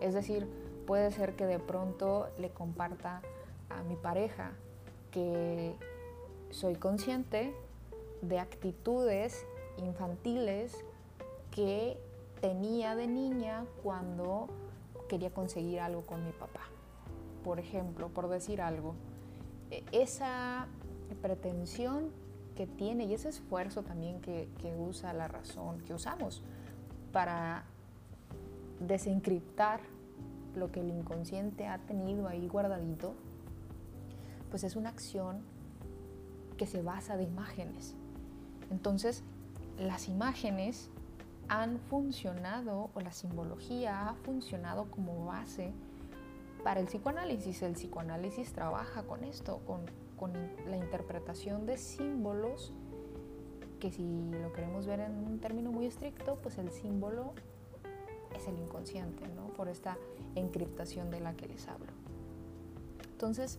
Es 0.00 0.14
decir, 0.14 0.46
puede 0.86 1.10
ser 1.10 1.36
que 1.36 1.46
de 1.46 1.58
pronto 1.58 2.28
le 2.38 2.50
comparta 2.50 3.22
a 3.70 3.82
mi 3.84 3.96
pareja 3.96 4.52
que 5.10 5.74
soy 6.50 6.74
consciente 6.74 7.54
de 8.20 8.38
actitudes 8.38 9.46
infantiles 9.78 10.84
que 11.52 11.98
tenía 12.40 12.96
de 12.96 13.06
niña 13.06 13.64
cuando 13.82 14.48
quería 15.08 15.30
conseguir 15.30 15.80
algo 15.80 16.02
con 16.02 16.24
mi 16.24 16.32
papá. 16.32 16.62
Por 17.44 17.60
ejemplo, 17.60 18.08
por 18.08 18.28
decir 18.28 18.60
algo, 18.60 18.94
e, 19.70 19.84
esa 19.92 20.66
pretensión 21.20 22.10
que 22.56 22.66
tiene 22.66 23.04
y 23.04 23.14
ese 23.14 23.28
esfuerzo 23.28 23.82
también 23.82 24.20
que, 24.20 24.48
que 24.58 24.74
usa 24.74 25.12
la 25.12 25.28
razón, 25.28 25.80
que 25.82 25.94
usamos 25.94 26.42
para 27.12 27.64
desencriptar 28.80 29.80
lo 30.56 30.72
que 30.72 30.80
el 30.80 30.90
inconsciente 30.90 31.66
ha 31.66 31.78
tenido 31.78 32.28
ahí 32.28 32.48
guardadito, 32.48 33.14
pues 34.50 34.64
es 34.64 34.76
una 34.76 34.90
acción 34.90 35.42
que 36.56 36.66
se 36.66 36.82
basa 36.82 37.16
de 37.16 37.24
imágenes. 37.24 37.94
Entonces, 38.70 39.22
las 39.78 40.08
imágenes 40.08 40.90
han 41.52 41.78
funcionado 41.78 42.88
o 42.94 43.00
la 43.00 43.12
simbología 43.12 44.08
ha 44.08 44.14
funcionado 44.14 44.90
como 44.90 45.26
base 45.26 45.74
para 46.64 46.80
el 46.80 46.86
psicoanálisis. 46.86 47.60
El 47.60 47.74
psicoanálisis 47.74 48.54
trabaja 48.54 49.02
con 49.02 49.22
esto, 49.22 49.60
con, 49.66 49.82
con 50.16 50.32
la 50.66 50.78
interpretación 50.78 51.66
de 51.66 51.76
símbolos 51.76 52.72
que 53.80 53.90
si 53.90 54.30
lo 54.30 54.50
queremos 54.54 54.86
ver 54.86 55.00
en 55.00 55.12
un 55.12 55.40
término 55.40 55.70
muy 55.70 55.84
estricto, 55.84 56.36
pues 56.36 56.56
el 56.56 56.70
símbolo 56.70 57.34
es 58.34 58.48
el 58.48 58.58
inconsciente, 58.58 59.28
¿no? 59.28 59.48
Por 59.48 59.68
esta 59.68 59.98
encriptación 60.34 61.10
de 61.10 61.20
la 61.20 61.34
que 61.34 61.48
les 61.48 61.68
hablo. 61.68 61.92
Entonces, 63.10 63.58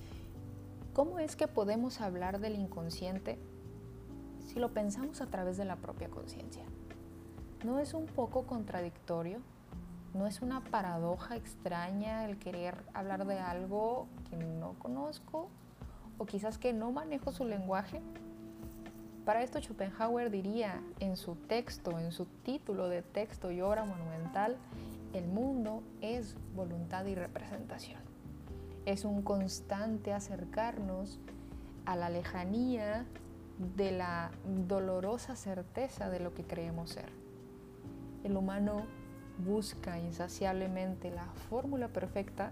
¿cómo 0.94 1.20
es 1.20 1.36
que 1.36 1.48
podemos 1.48 2.02
hablar 2.02 2.40
del 2.40 2.56
inconsciente 2.56 3.38
si 4.48 4.60
lo 4.60 4.74
pensamos 4.74 5.22
a 5.22 5.28
través 5.28 5.58
de 5.58 5.66
la 5.66 5.76
propia 5.76 6.10
conciencia? 6.10 6.64
¿No 7.64 7.80
es 7.80 7.94
un 7.94 8.08
poco 8.08 8.44
contradictorio? 8.44 9.40
¿No 10.14 10.28
es 10.28 10.42
una 10.42 10.60
paradoja 10.60 11.38
extraña 11.38 12.26
el 12.26 12.38
querer 12.38 12.76
hablar 12.94 13.26
de 13.26 13.40
algo 13.40 14.08
que 14.30 14.36
no 14.36 14.74
conozco 14.80 15.48
o 16.18 16.26
quizás 16.26 16.58
que 16.58 16.74
no 16.74 16.92
manejo 16.92 17.32
su 17.32 17.46
lenguaje? 17.46 18.02
Para 19.24 19.44
esto 19.44 19.62
Schopenhauer 19.62 20.30
diría 20.30 20.82
en 21.00 21.16
su 21.16 21.36
texto, 21.36 22.00
en 22.00 22.12
su 22.12 22.26
título 22.26 22.90
de 22.90 23.02
texto 23.02 23.50
y 23.50 23.62
obra 23.62 23.86
monumental, 23.86 24.58
el 25.14 25.26
mundo 25.28 25.84
es 26.02 26.36
voluntad 26.56 27.06
y 27.06 27.16
representación. 27.16 28.02
Es 28.86 29.06
un 29.06 29.22
constante 29.22 30.12
acercarnos 30.12 31.18
a 31.86 31.96
la 31.96 32.10
lejanía 32.10 33.06
de 33.78 33.94
la 33.94 34.32
dolorosa 34.68 35.38
certeza 35.38 36.10
de 36.10 36.20
lo 36.20 36.34
que 36.34 36.44
creemos 36.44 36.90
ser. 36.90 37.23
El 38.24 38.38
humano 38.38 38.84
busca 39.46 40.00
insaciablemente 40.00 41.12
la 41.12 41.26
fórmula 41.50 41.88
perfecta 41.88 42.52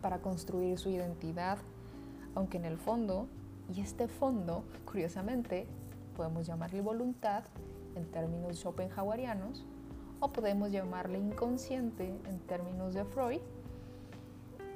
para 0.00 0.18
construir 0.18 0.78
su 0.78 0.88
identidad, 0.88 1.58
aunque 2.34 2.56
en 2.56 2.64
el 2.64 2.78
fondo 2.78 3.28
y 3.74 3.80
este 3.80 4.08
fondo, 4.08 4.64
curiosamente, 4.84 5.66
podemos 6.16 6.46
llamarle 6.46 6.80
voluntad 6.80 7.44
en 7.94 8.04
términos 8.10 8.58
schopenhauerianos 8.58 9.64
o 10.20 10.32
podemos 10.32 10.70
llamarle 10.70 11.18
inconsciente 11.18 12.08
en 12.28 12.38
términos 12.40 12.94
de 12.94 13.04
Freud. 13.04 13.40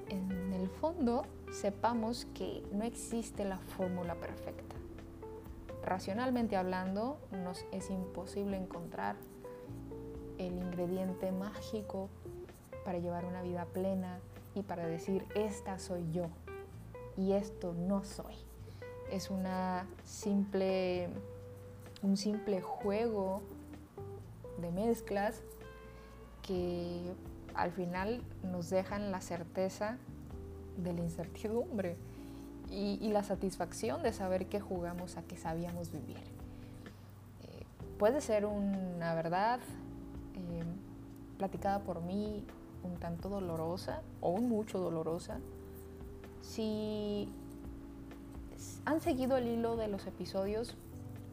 En 0.08 0.52
el 0.52 0.68
fondo, 0.68 1.24
sepamos 1.52 2.26
que 2.34 2.62
no 2.72 2.84
existe 2.84 3.44
la 3.44 3.58
fórmula 3.58 4.14
perfecta. 4.14 4.76
Racionalmente 5.84 6.56
hablando, 6.56 7.18
nos 7.30 7.64
es 7.72 7.90
imposible 7.90 8.56
encontrar 8.56 9.16
el 10.38 10.56
ingrediente 10.58 11.32
mágico 11.32 12.08
para 12.84 12.98
llevar 12.98 13.24
una 13.24 13.42
vida 13.42 13.64
plena 13.66 14.18
y 14.54 14.62
para 14.62 14.86
decir, 14.86 15.24
esta 15.34 15.78
soy 15.78 16.10
yo 16.12 16.26
y 17.16 17.32
esto 17.32 17.74
no 17.74 18.04
soy 18.04 18.36
es 19.10 19.30
una 19.30 19.86
simple, 20.04 21.08
un 22.02 22.16
simple 22.16 22.60
juego 22.60 23.42
de 24.60 24.70
mezclas 24.70 25.42
que 26.42 27.12
al 27.54 27.72
final 27.72 28.22
nos 28.42 28.70
dejan 28.70 29.10
la 29.10 29.20
certeza 29.20 29.98
de 30.76 30.92
la 30.92 31.00
incertidumbre 31.00 31.96
y, 32.70 33.08
la 33.12 33.22
satisfacción 33.22 34.02
de 34.02 34.12
saber 34.12 34.46
que 34.46 34.60
jugamos 34.60 35.16
a 35.16 35.22
que 35.22 35.36
sabíamos 35.36 35.92
vivir. 35.92 36.18
Eh, 36.18 37.64
puede 37.98 38.20
ser 38.20 38.44
una 38.44 39.14
verdad 39.14 39.60
eh, 40.36 40.64
platicada 41.38 41.80
por 41.80 42.02
mí 42.02 42.44
un 42.82 42.96
tanto 42.96 43.28
dolorosa 43.28 44.02
o 44.20 44.30
un 44.30 44.48
mucho 44.48 44.78
dolorosa 44.78 45.40
si 46.46 47.28
han 48.84 49.00
seguido 49.00 49.36
el 49.36 49.48
hilo 49.48 49.76
de 49.76 49.88
los 49.88 50.06
episodios, 50.06 50.76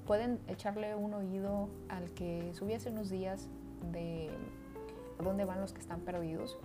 pueden 0.05 0.39
echarle 0.47 0.95
un 0.95 1.13
oído 1.13 1.69
al 1.87 2.11
que 2.11 2.51
subí 2.55 2.73
hace 2.73 2.89
unos 2.89 3.09
días 3.09 3.47
de 3.91 4.29
dónde 5.23 5.45
van 5.45 5.61
los 5.61 5.71
que 5.71 5.79
están 5.79 6.01
perdidos 6.01 6.57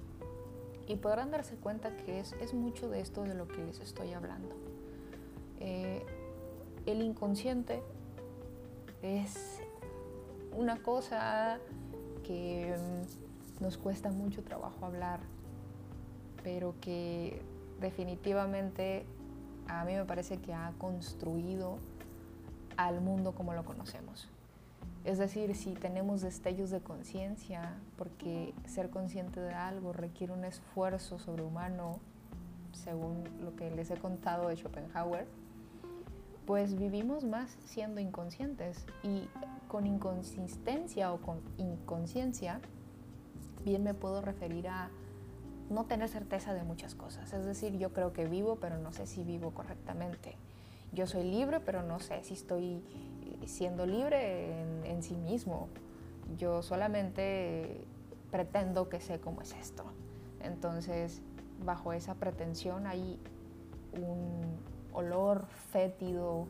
y 0.87 0.97
podrán 0.97 1.31
darse 1.31 1.57
cuenta 1.57 1.95
que 1.97 2.21
es, 2.21 2.55
mucho 2.55 2.89
de 2.89 3.01
esto 3.01 3.23
de 3.23 3.35
lo 3.35 3.47
que 3.47 3.63
les 3.65 3.81
estoy 3.81 4.15
hablando. 4.15 4.57
Eh, 5.61 6.05
el 6.87 7.03
inconsciente 7.03 7.83
es 9.03 9.61
una 10.57 10.83
cosa 10.83 11.61
que 12.29 12.77
mm, 12.77 13.63
nos 13.63 13.79
cuesta 13.79 14.11
mucho 14.11 14.45
trabajo 14.45 14.85
hablar, 14.85 15.21
pero 16.45 16.75
que 16.81 17.41
definitivamente 17.81 19.07
a 19.67 19.85
mí 19.85 19.95
me 19.95 20.05
parece 20.05 20.37
que 20.37 20.53
ha 20.53 20.73
construido 20.77 21.79
al 22.77 23.01
mundo 23.01 23.33
como 23.33 23.55
lo 23.55 23.65
conocemos. 23.65 24.29
Es 25.05 25.17
decir, 25.17 25.57
si 25.57 25.73
tenemos 25.73 26.21
destellos 26.21 26.69
de 26.71 26.81
conciencia, 26.81 27.79
porque 27.97 28.53
ser 28.67 28.91
consciente 28.91 29.41
de 29.41 29.55
algo 29.55 29.95
requiere 29.95 30.35
un 30.35 30.45
esfuerzo 30.45 31.19
sobrehumano, 31.19 31.99
según 32.73 33.25
lo 33.43 33.57
que 33.57 33.71
les 33.71 33.91
he 33.91 33.97
contado 33.97 34.49
de 34.49 34.57
Schopenhauer, 34.57 35.27
pues 36.47 36.77
vivimos 36.79 37.25
más 37.25 37.57
siendo 37.65 38.01
inconscientes 38.01 38.85
y 39.03 39.29
con 39.69 39.87
inconsistencia 39.87 41.13
o 41.13 41.19
con 41.19 41.41
inconsciencia, 41.59 42.61
bien 43.65 43.85
me 43.85 43.95
puedo 43.95 44.21
referir 44.21 44.69
a 44.69 44.91
no 45.71 45.85
tener 45.85 46.09
certeza 46.09 46.55
de 46.55 46.63
muchas 46.63 46.95
cosas. 46.95 47.33
Es 47.33 47.45
decir, 47.45 47.77
yo 47.79 47.93
creo 47.93 48.13
que 48.13 48.27
vivo, 48.27 48.57
pero 48.57 48.79
no 48.79 48.93
sé 48.93 49.07
si 49.07 49.23
vivo 49.23 49.51
correctamente. 49.51 50.37
Yo 50.93 51.07
soy 51.07 51.25
libre, 51.25 51.61
pero 51.61 51.83
no 51.83 52.01
sé 52.01 52.25
si 52.25 52.35
estoy 52.35 52.83
eh, 53.43 53.47
siendo 53.47 53.85
libre 53.85 54.63
en, 54.85 55.03
sí 55.03 55.17
mismo. 55.17 55.69
Yo 56.39 56.63
solamente 56.63 57.85
pretendo 58.31 58.89
que 58.89 59.01
sé 59.01 59.21
cómo 59.21 59.43
es 59.43 59.53
esto. 59.55 59.85
Entonces, 60.41 61.21
bajo 61.65 61.93
esa 61.93 62.15
pretensión 62.15 62.87
hay 62.87 63.19
un 63.93 64.59
olor 64.93 65.47
fétido 65.71 66.47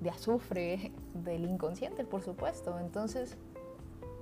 de 0.00 0.10
azufre 0.10 0.92
del 1.14 1.44
inconsciente, 1.44 2.04
por 2.04 2.22
supuesto. 2.22 2.78
Entonces, 2.78 3.36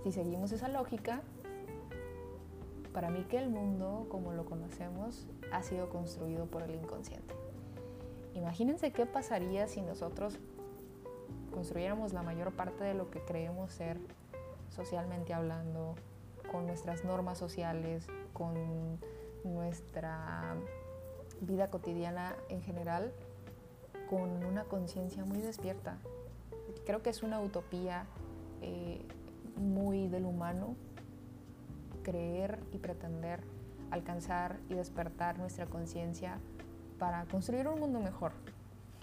si 0.02 0.12
seguimos 0.12 0.52
esa 0.52 0.68
lógica, 0.68 1.22
para 2.92 3.10
mí 3.10 3.24
que 3.24 3.38
el 3.38 3.48
mundo 3.48 4.06
como 4.10 4.32
lo 4.32 4.44
conocemos 4.44 5.26
ha 5.50 5.62
sido 5.62 5.88
construido 5.88 6.46
por 6.46 6.62
el 6.62 6.74
inconsciente. 6.74 7.34
Imagínense 8.34 8.92
qué 8.92 9.06
pasaría 9.06 9.66
si 9.68 9.82
nosotros 9.82 10.38
construyéramos 11.52 12.12
la 12.12 12.22
mayor 12.22 12.52
parte 12.52 12.84
de 12.84 12.94
lo 12.94 13.10
que 13.10 13.20
creemos 13.20 13.72
ser 13.72 13.98
socialmente 14.70 15.34
hablando, 15.34 15.94
con 16.50 16.66
nuestras 16.66 17.04
normas 17.04 17.38
sociales, 17.38 18.06
con 18.32 18.98
nuestra 19.44 20.54
vida 21.40 21.70
cotidiana 21.70 22.36
en 22.48 22.62
general, 22.62 23.12
con 24.12 24.44
una 24.44 24.64
conciencia 24.64 25.24
muy 25.24 25.38
despierta. 25.38 25.96
Creo 26.84 27.00
que 27.00 27.08
es 27.08 27.22
una 27.22 27.40
utopía 27.40 28.04
eh, 28.60 29.00
muy 29.56 30.06
del 30.08 30.26
humano 30.26 30.76
creer 32.02 32.58
y 32.74 32.76
pretender 32.76 33.40
alcanzar 33.90 34.58
y 34.68 34.74
despertar 34.74 35.38
nuestra 35.38 35.64
conciencia 35.64 36.36
para 36.98 37.24
construir 37.24 37.66
un 37.68 37.80
mundo 37.80 38.00
mejor. 38.00 38.32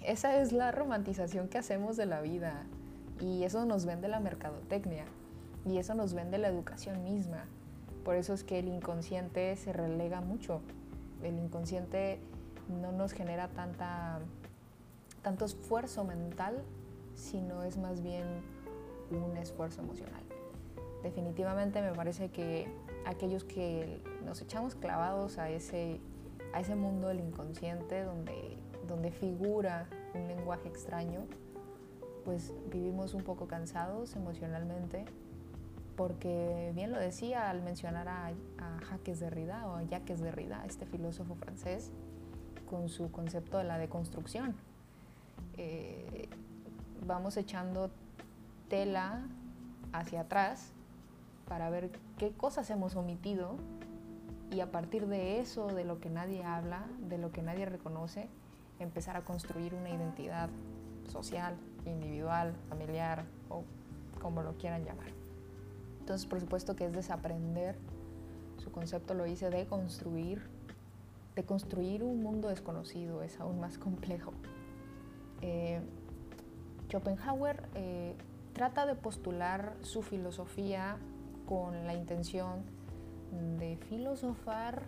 Esa 0.05 0.39
es 0.39 0.51
la 0.51 0.71
romantización 0.71 1.47
que 1.47 1.57
hacemos 1.57 1.97
de 1.97 2.05
la 2.05 2.21
vida 2.21 2.67
y 3.19 3.45
eso 3.45 3.65
nos 3.65 3.87
vende 3.87 4.09
la 4.09 4.19
mercadotecnia. 4.19 5.05
Y 5.65 5.79
eso 5.79 5.95
nos 5.95 6.13
vende 6.13 6.37
la 6.37 6.49
educación 6.49 7.03
misma. 7.03 7.45
Por 8.05 8.15
eso 8.15 8.35
es 8.35 8.43
que 8.43 8.59
el 8.59 8.67
inconsciente 8.67 9.55
se 9.55 9.73
relega 9.73 10.21
mucho. 10.21 10.61
El 11.23 11.39
inconsciente 11.39 12.19
no 12.69 12.91
nos 12.91 13.11
genera 13.11 13.47
tanta, 13.47 14.19
tanto 15.21 15.45
esfuerzo 15.45 16.03
mental, 16.03 16.63
sino 17.15 17.63
es 17.63 17.77
más 17.77 18.01
bien 18.01 18.25
un 19.11 19.37
esfuerzo 19.37 19.81
emocional. 19.81 20.21
Definitivamente 21.03 21.81
me 21.81 21.93
parece 21.93 22.29
que 22.29 22.67
aquellos 23.05 23.43
que 23.43 24.01
nos 24.25 24.41
echamos 24.41 24.75
clavados 24.75 25.37
a 25.37 25.49
ese, 25.49 25.99
a 26.53 26.59
ese 26.59 26.75
mundo 26.75 27.07
del 27.07 27.19
inconsciente 27.19 28.03
donde, 28.03 28.57
donde 28.87 29.11
figura 29.11 29.87
un 30.13 30.27
lenguaje 30.27 30.67
extraño, 30.67 31.21
pues 32.25 32.53
vivimos 32.71 33.13
un 33.13 33.23
poco 33.23 33.47
cansados 33.47 34.15
emocionalmente, 34.15 35.05
porque 35.95 36.71
bien 36.75 36.91
lo 36.91 36.99
decía 36.99 37.49
al 37.49 37.61
mencionar 37.61 38.07
a, 38.07 38.27
a 38.27 38.79
Jacques 38.89 39.19
Derrida 39.19 39.67
o 39.67 39.75
a 39.75 39.83
Jacques 39.83 40.21
Derrida, 40.21 40.63
este 40.65 40.85
filósofo 40.85 41.35
francés, 41.35 41.91
con 42.69 42.89
su 42.89 43.11
concepto 43.11 43.57
de 43.57 43.63
la 43.63 43.77
deconstrucción. 43.77 44.55
Eh, 45.57 46.29
vamos 47.05 47.37
echando 47.37 47.89
tela 48.69 49.23
hacia 49.93 50.21
atrás 50.21 50.71
para 51.47 51.69
ver 51.69 51.91
qué 52.17 52.31
cosas 52.31 52.69
hemos 52.69 52.95
omitido 52.95 53.55
y 54.51 54.61
a 54.61 54.71
partir 54.71 55.07
de 55.07 55.39
eso, 55.39 55.67
de 55.67 55.83
lo 55.83 55.99
que 55.99 56.09
nadie 56.09 56.43
habla, 56.43 56.85
de 57.07 57.17
lo 57.17 57.31
que 57.31 57.41
nadie 57.41 57.65
reconoce, 57.65 58.29
empezar 58.79 59.17
a 59.17 59.21
construir 59.21 59.75
una 59.75 59.89
identidad 59.89 60.49
social, 61.07 61.55
individual, 61.85 62.53
familiar 62.69 63.25
o 63.49 63.63
como 64.21 64.41
lo 64.41 64.57
quieran 64.57 64.85
llamar. 64.85 65.07
Entonces, 65.99 66.25
por 66.27 66.39
supuesto 66.39 66.75
que 66.75 66.85
es 66.85 66.93
desaprender, 66.93 67.77
su 68.57 68.71
concepto 68.71 69.13
lo 69.13 69.23
dice 69.23 69.49
de 69.49 69.65
construir, 69.65 70.41
de 71.35 71.43
construir 71.43 72.03
un 72.03 72.21
mundo 72.23 72.49
desconocido, 72.49 73.21
es 73.21 73.39
aún 73.39 73.59
más 73.59 73.77
complejo. 73.77 74.33
Eh, 75.41 75.79
Schopenhauer 76.89 77.69
eh, 77.75 78.15
trata 78.53 78.85
de 78.85 78.95
postular 78.95 79.75
su 79.81 80.01
filosofía 80.01 80.97
con 81.47 81.85
la 81.85 81.93
intención 81.93 82.63
de 83.59 83.77
filosofar 83.89 84.83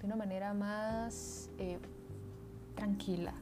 de 0.00 0.06
una 0.06 0.16
manera 0.16 0.52
más 0.52 1.50
eh, 1.58 1.78
tranquila. 2.74 3.32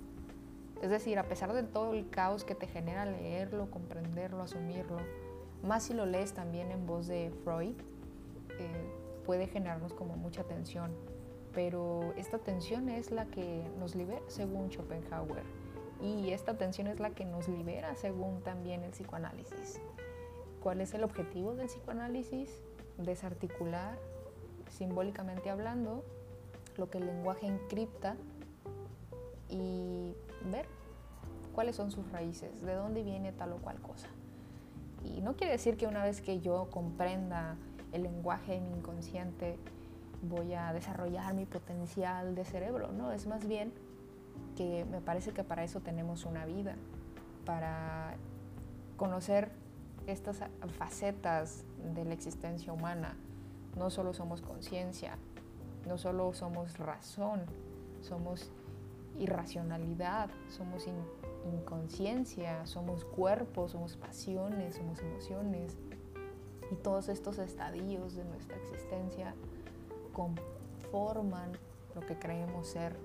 Es 0.82 0.90
decir, 0.90 1.18
a 1.18 1.24
pesar 1.24 1.52
de 1.52 1.62
todo 1.62 1.94
el 1.94 2.08
caos 2.10 2.44
que 2.44 2.54
te 2.54 2.66
genera 2.66 3.06
leerlo, 3.06 3.70
comprenderlo, 3.70 4.42
asumirlo, 4.42 4.98
más 5.62 5.84
si 5.84 5.94
lo 5.94 6.06
lees 6.06 6.34
también 6.34 6.70
en 6.70 6.87
voz 6.87 7.06
de 7.06 7.32
Freud, 7.42 7.74
puede 9.24 9.46
generarnos 9.46 9.94
como 9.94 10.16
mucha 10.16 10.44
tensión. 10.44 10.92
Pero 11.54 12.12
esta 12.16 12.38
tensión 12.38 12.88
es 12.88 13.10
la 13.10 13.26
que 13.26 13.64
nos 13.78 13.94
libera, 13.94 14.20
según 14.26 14.70
Schopenhauer. 14.70 15.63
Y 16.02 16.30
esta 16.30 16.57
tensión 16.57 16.87
es 16.87 17.00
la 17.00 17.11
que 17.11 17.24
nos 17.24 17.48
libera, 17.48 17.94
según 17.94 18.42
también 18.42 18.83
el 18.83 18.90
psicoanálisis. 18.90 19.80
¿Cuál 20.62 20.80
es 20.80 20.94
el 20.94 21.04
objetivo 21.04 21.54
del 21.54 21.66
psicoanálisis? 21.66 22.62
Desarticular, 22.98 23.98
simbólicamente 24.70 25.50
hablando, 25.50 26.04
lo 26.76 26.90
que 26.90 26.98
el 26.98 27.07
lenguaje 27.07 27.46
encripta 27.46 28.16
y 29.48 30.14
ver 30.50 30.66
cuáles 31.54 31.76
son 31.76 31.90
sus 31.90 32.11
raíces, 32.11 32.62
de 32.62 32.74
dónde 32.74 33.02
viene 33.02 33.33
tal 33.33 33.52
o 33.52 33.59
cual 33.59 33.80
cosa. 33.80 34.09
Y 35.04 35.20
no 35.20 35.37
quiere 35.37 35.52
decir 35.52 35.76
que 35.76 35.87
una 35.87 36.02
vez 36.02 36.20
que 36.20 36.40
yo 36.40 36.68
comprenda 36.70 37.57
el 37.92 38.02
lenguaje 38.02 38.52
de 38.52 38.61
mi 38.61 38.70
inconsciente 38.70 39.59
voy 40.22 40.54
a 40.54 40.72
desarrollar 40.72 41.35
mi 41.35 41.44
potencial 41.44 42.35
de 42.35 42.44
cerebro, 42.44 42.90
no, 42.92 43.12
es 43.12 43.26
más 43.26 43.46
bien 43.46 43.72
que 44.56 44.84
me 44.84 45.00
parece 45.00 45.32
que 45.32 45.44
para 45.44 45.64
eso 45.64 45.80
tenemos 45.80 46.24
una 46.24 46.46
vida, 46.46 46.76
para 47.44 48.14
conocer 48.96 49.50
estas 50.06 50.40
facetas 50.78 51.64
de 51.94 52.04
la 52.04 52.14
existencia 52.14 52.72
humana. 52.72 53.16
No 53.76 53.90
solo 53.90 54.14
somos 54.14 54.40
conciencia, 54.40 55.16
no 55.86 55.98
solo 55.98 56.32
somos 56.32 56.78
razón, 56.78 57.42
somos 58.02 58.50
irracionalidad, 59.18 60.30
somos 60.48 60.86
inconsciencia, 61.52 62.66
somos 62.66 63.04
cuerpo, 63.04 63.68
somos 63.68 63.96
pasiones, 63.96 64.76
somos 64.76 65.00
emociones. 65.00 65.76
Y 66.70 66.76
todos 66.76 67.08
estos 67.08 67.38
estadios 67.38 68.14
de 68.14 68.24
nuestra 68.24 68.56
existencia 68.56 69.34
conforman 70.12 71.52
lo 71.94 72.00
que 72.06 72.18
creemos 72.18 72.68
ser 72.68 72.96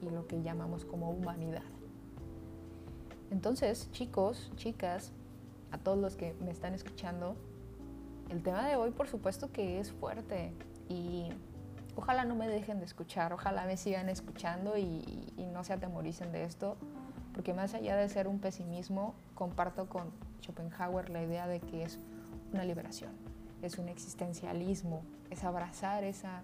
y 0.00 0.10
lo 0.10 0.26
que 0.26 0.42
llamamos 0.42 0.84
como 0.84 1.10
humanidad. 1.10 1.62
Entonces, 3.30 3.90
chicos, 3.90 4.50
chicas, 4.56 5.12
a 5.70 5.78
todos 5.78 5.98
los 5.98 6.16
que 6.16 6.34
me 6.40 6.50
están 6.50 6.74
escuchando, 6.74 7.36
el 8.30 8.42
tema 8.42 8.66
de 8.66 8.76
hoy 8.76 8.90
por 8.90 9.08
supuesto 9.08 9.52
que 9.52 9.80
es 9.80 9.92
fuerte 9.92 10.52
y 10.88 11.28
ojalá 11.96 12.24
no 12.24 12.34
me 12.34 12.48
dejen 12.48 12.78
de 12.78 12.84
escuchar, 12.84 13.32
ojalá 13.32 13.66
me 13.66 13.76
sigan 13.76 14.08
escuchando 14.08 14.76
y, 14.78 15.34
no 15.52 15.64
se 15.64 15.72
atemoricen 15.72 16.30
de 16.30 16.44
esto, 16.44 16.76
porque 17.34 17.52
más 17.52 17.74
allá 17.74 17.96
de 17.96 18.08
ser 18.08 18.28
un 18.28 18.38
pesimismo, 18.38 19.14
comparto 19.34 19.88
con 19.88 20.12
Schopenhauer 20.40 21.10
la 21.10 21.22
idea 21.22 21.48
de 21.48 21.58
que 21.58 21.82
es 21.82 21.98
una 22.52 22.64
liberación, 22.64 23.10
es 23.60 23.76
un 23.78 23.88
existencialismo, 23.88 25.02
es 25.30 25.42
abrazar 25.42 26.04
esa, 26.04 26.42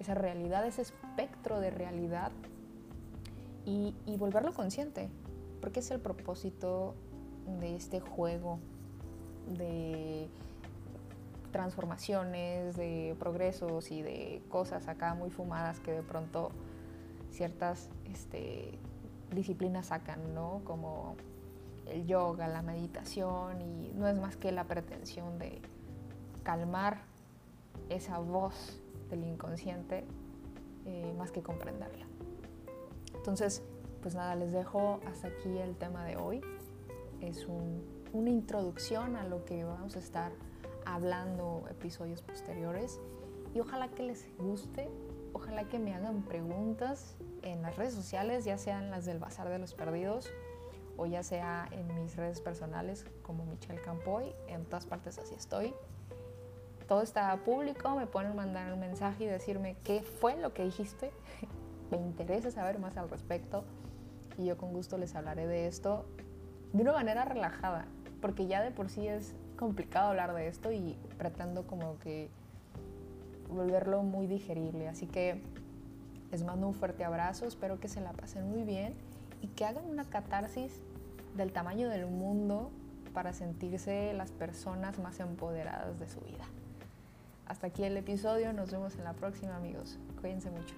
esa 0.00 0.14
realidad, 0.14 0.66
ese 0.66 0.82
espectro 0.82 1.60
de 1.60 1.70
realidad 1.70 2.32
y, 3.66 4.16
volverlo 4.16 4.54
consciente, 4.54 5.10
porque 5.60 5.80
es 5.80 5.90
el 5.90 6.00
propósito 6.00 6.94
de 7.60 7.74
este 7.74 8.00
juego 8.00 8.60
de 9.58 10.28
transformaciones, 11.50 12.76
de 12.76 13.16
progresos 13.18 13.90
y 13.90 14.02
de 14.02 14.42
cosas 14.48 14.88
acá 14.88 15.14
muy 15.14 15.30
fumadas 15.30 15.80
que 15.80 15.92
de 15.92 16.02
pronto 16.02 16.50
ciertas 17.32 17.90
este, 18.04 18.78
disciplinas 19.34 19.86
sacan, 19.86 20.32
¿no? 20.32 20.60
Como 20.64 21.16
el 21.86 22.06
yoga, 22.06 22.46
la 22.46 22.62
meditación, 22.62 23.60
y 23.60 23.92
no 23.94 24.06
es 24.06 24.16
más 24.16 24.36
que 24.36 24.52
la 24.52 24.64
pretensión 24.64 25.38
de 25.38 25.60
calmar 26.44 26.98
esa 27.88 28.18
voz 28.18 28.80
del 29.10 29.24
inconsciente 29.24 30.04
eh, 30.84 31.14
más 31.18 31.32
que 31.32 31.42
comprenderla. 31.42 32.06
Entonces, 33.26 33.60
pues 34.02 34.14
nada, 34.14 34.36
les 34.36 34.52
dejo 34.52 35.00
hasta 35.04 35.26
aquí 35.26 35.58
el 35.58 35.74
tema 35.74 36.04
de 36.04 36.16
hoy. 36.16 36.40
Es 37.20 37.48
una 38.12 38.30
introducción 38.30 39.16
a 39.16 39.24
lo 39.24 39.44
que 39.44 39.64
vamos 39.64 39.96
a 39.96 39.98
estar 39.98 40.30
hablando 40.84 41.64
episodios 41.68 42.22
posteriores 42.22 43.00
y 43.52 43.58
ojalá 43.58 43.88
que 43.88 44.04
les 44.04 44.28
guste, 44.38 44.88
ojalá 45.32 45.64
que 45.64 45.80
me 45.80 45.92
hagan 45.92 46.22
preguntas 46.22 47.16
en 47.42 47.62
las 47.62 47.74
redes 47.74 47.94
sociales, 47.94 48.44
ya 48.44 48.58
sean 48.58 48.92
las 48.92 49.06
del 49.06 49.18
Bazar 49.18 49.48
de 49.48 49.58
los 49.58 49.74
Perdidos 49.74 50.30
o 50.96 51.06
ya 51.06 51.24
sea 51.24 51.68
en 51.72 51.92
mis 52.00 52.14
redes 52.14 52.40
personales 52.40 53.06
como 53.24 53.44
Michelle 53.44 53.82
Campoy, 53.82 54.32
en 54.46 54.66
todas 54.66 54.86
partes 54.86 55.18
así 55.18 55.34
estoy. 55.34 55.74
Todo 56.86 57.02
está 57.02 57.36
público, 57.38 57.96
me 57.96 58.06
pueden 58.06 58.36
mandar 58.36 58.72
un 58.72 58.78
mensaje 58.78 59.24
y 59.24 59.26
decirme 59.26 59.76
qué 59.82 60.02
fue 60.02 60.36
lo 60.36 60.54
que 60.54 60.62
dijiste. 60.62 61.10
Me 61.90 61.98
interesa 61.98 62.50
saber 62.50 62.78
más 62.78 62.96
al 62.96 63.08
respecto 63.08 63.64
y 64.38 64.46
yo 64.46 64.56
con 64.56 64.72
gusto 64.72 64.98
les 64.98 65.14
hablaré 65.14 65.46
de 65.46 65.66
esto 65.66 66.06
de 66.72 66.82
una 66.82 66.92
manera 66.92 67.24
relajada, 67.24 67.86
porque 68.20 68.46
ya 68.46 68.62
de 68.62 68.70
por 68.70 68.90
sí 68.90 69.06
es 69.06 69.34
complicado 69.56 70.08
hablar 70.08 70.34
de 70.34 70.48
esto 70.48 70.72
y 70.72 70.96
pretendo 71.16 71.66
como 71.66 71.98
que 71.98 72.28
volverlo 73.48 74.02
muy 74.02 74.26
digerible. 74.26 74.88
Así 74.88 75.06
que 75.06 75.40
les 76.30 76.42
mando 76.44 76.66
un 76.66 76.74
fuerte 76.74 77.04
abrazo, 77.04 77.46
espero 77.46 77.80
que 77.80 77.88
se 77.88 78.00
la 78.00 78.12
pasen 78.12 78.50
muy 78.50 78.64
bien 78.64 78.94
y 79.40 79.48
que 79.48 79.64
hagan 79.64 79.84
una 79.88 80.04
catarsis 80.04 80.80
del 81.36 81.52
tamaño 81.52 81.88
del 81.88 82.06
mundo 82.06 82.70
para 83.14 83.32
sentirse 83.32 84.12
las 84.12 84.30
personas 84.32 84.98
más 84.98 85.20
empoderadas 85.20 85.98
de 85.98 86.08
su 86.08 86.20
vida. 86.20 86.44
Hasta 87.46 87.68
aquí 87.68 87.84
el 87.84 87.96
episodio, 87.96 88.52
nos 88.52 88.72
vemos 88.72 88.96
en 88.96 89.04
la 89.04 89.12
próxima 89.12 89.56
amigos. 89.56 89.98
Cuídense 90.20 90.50
mucho. 90.50 90.74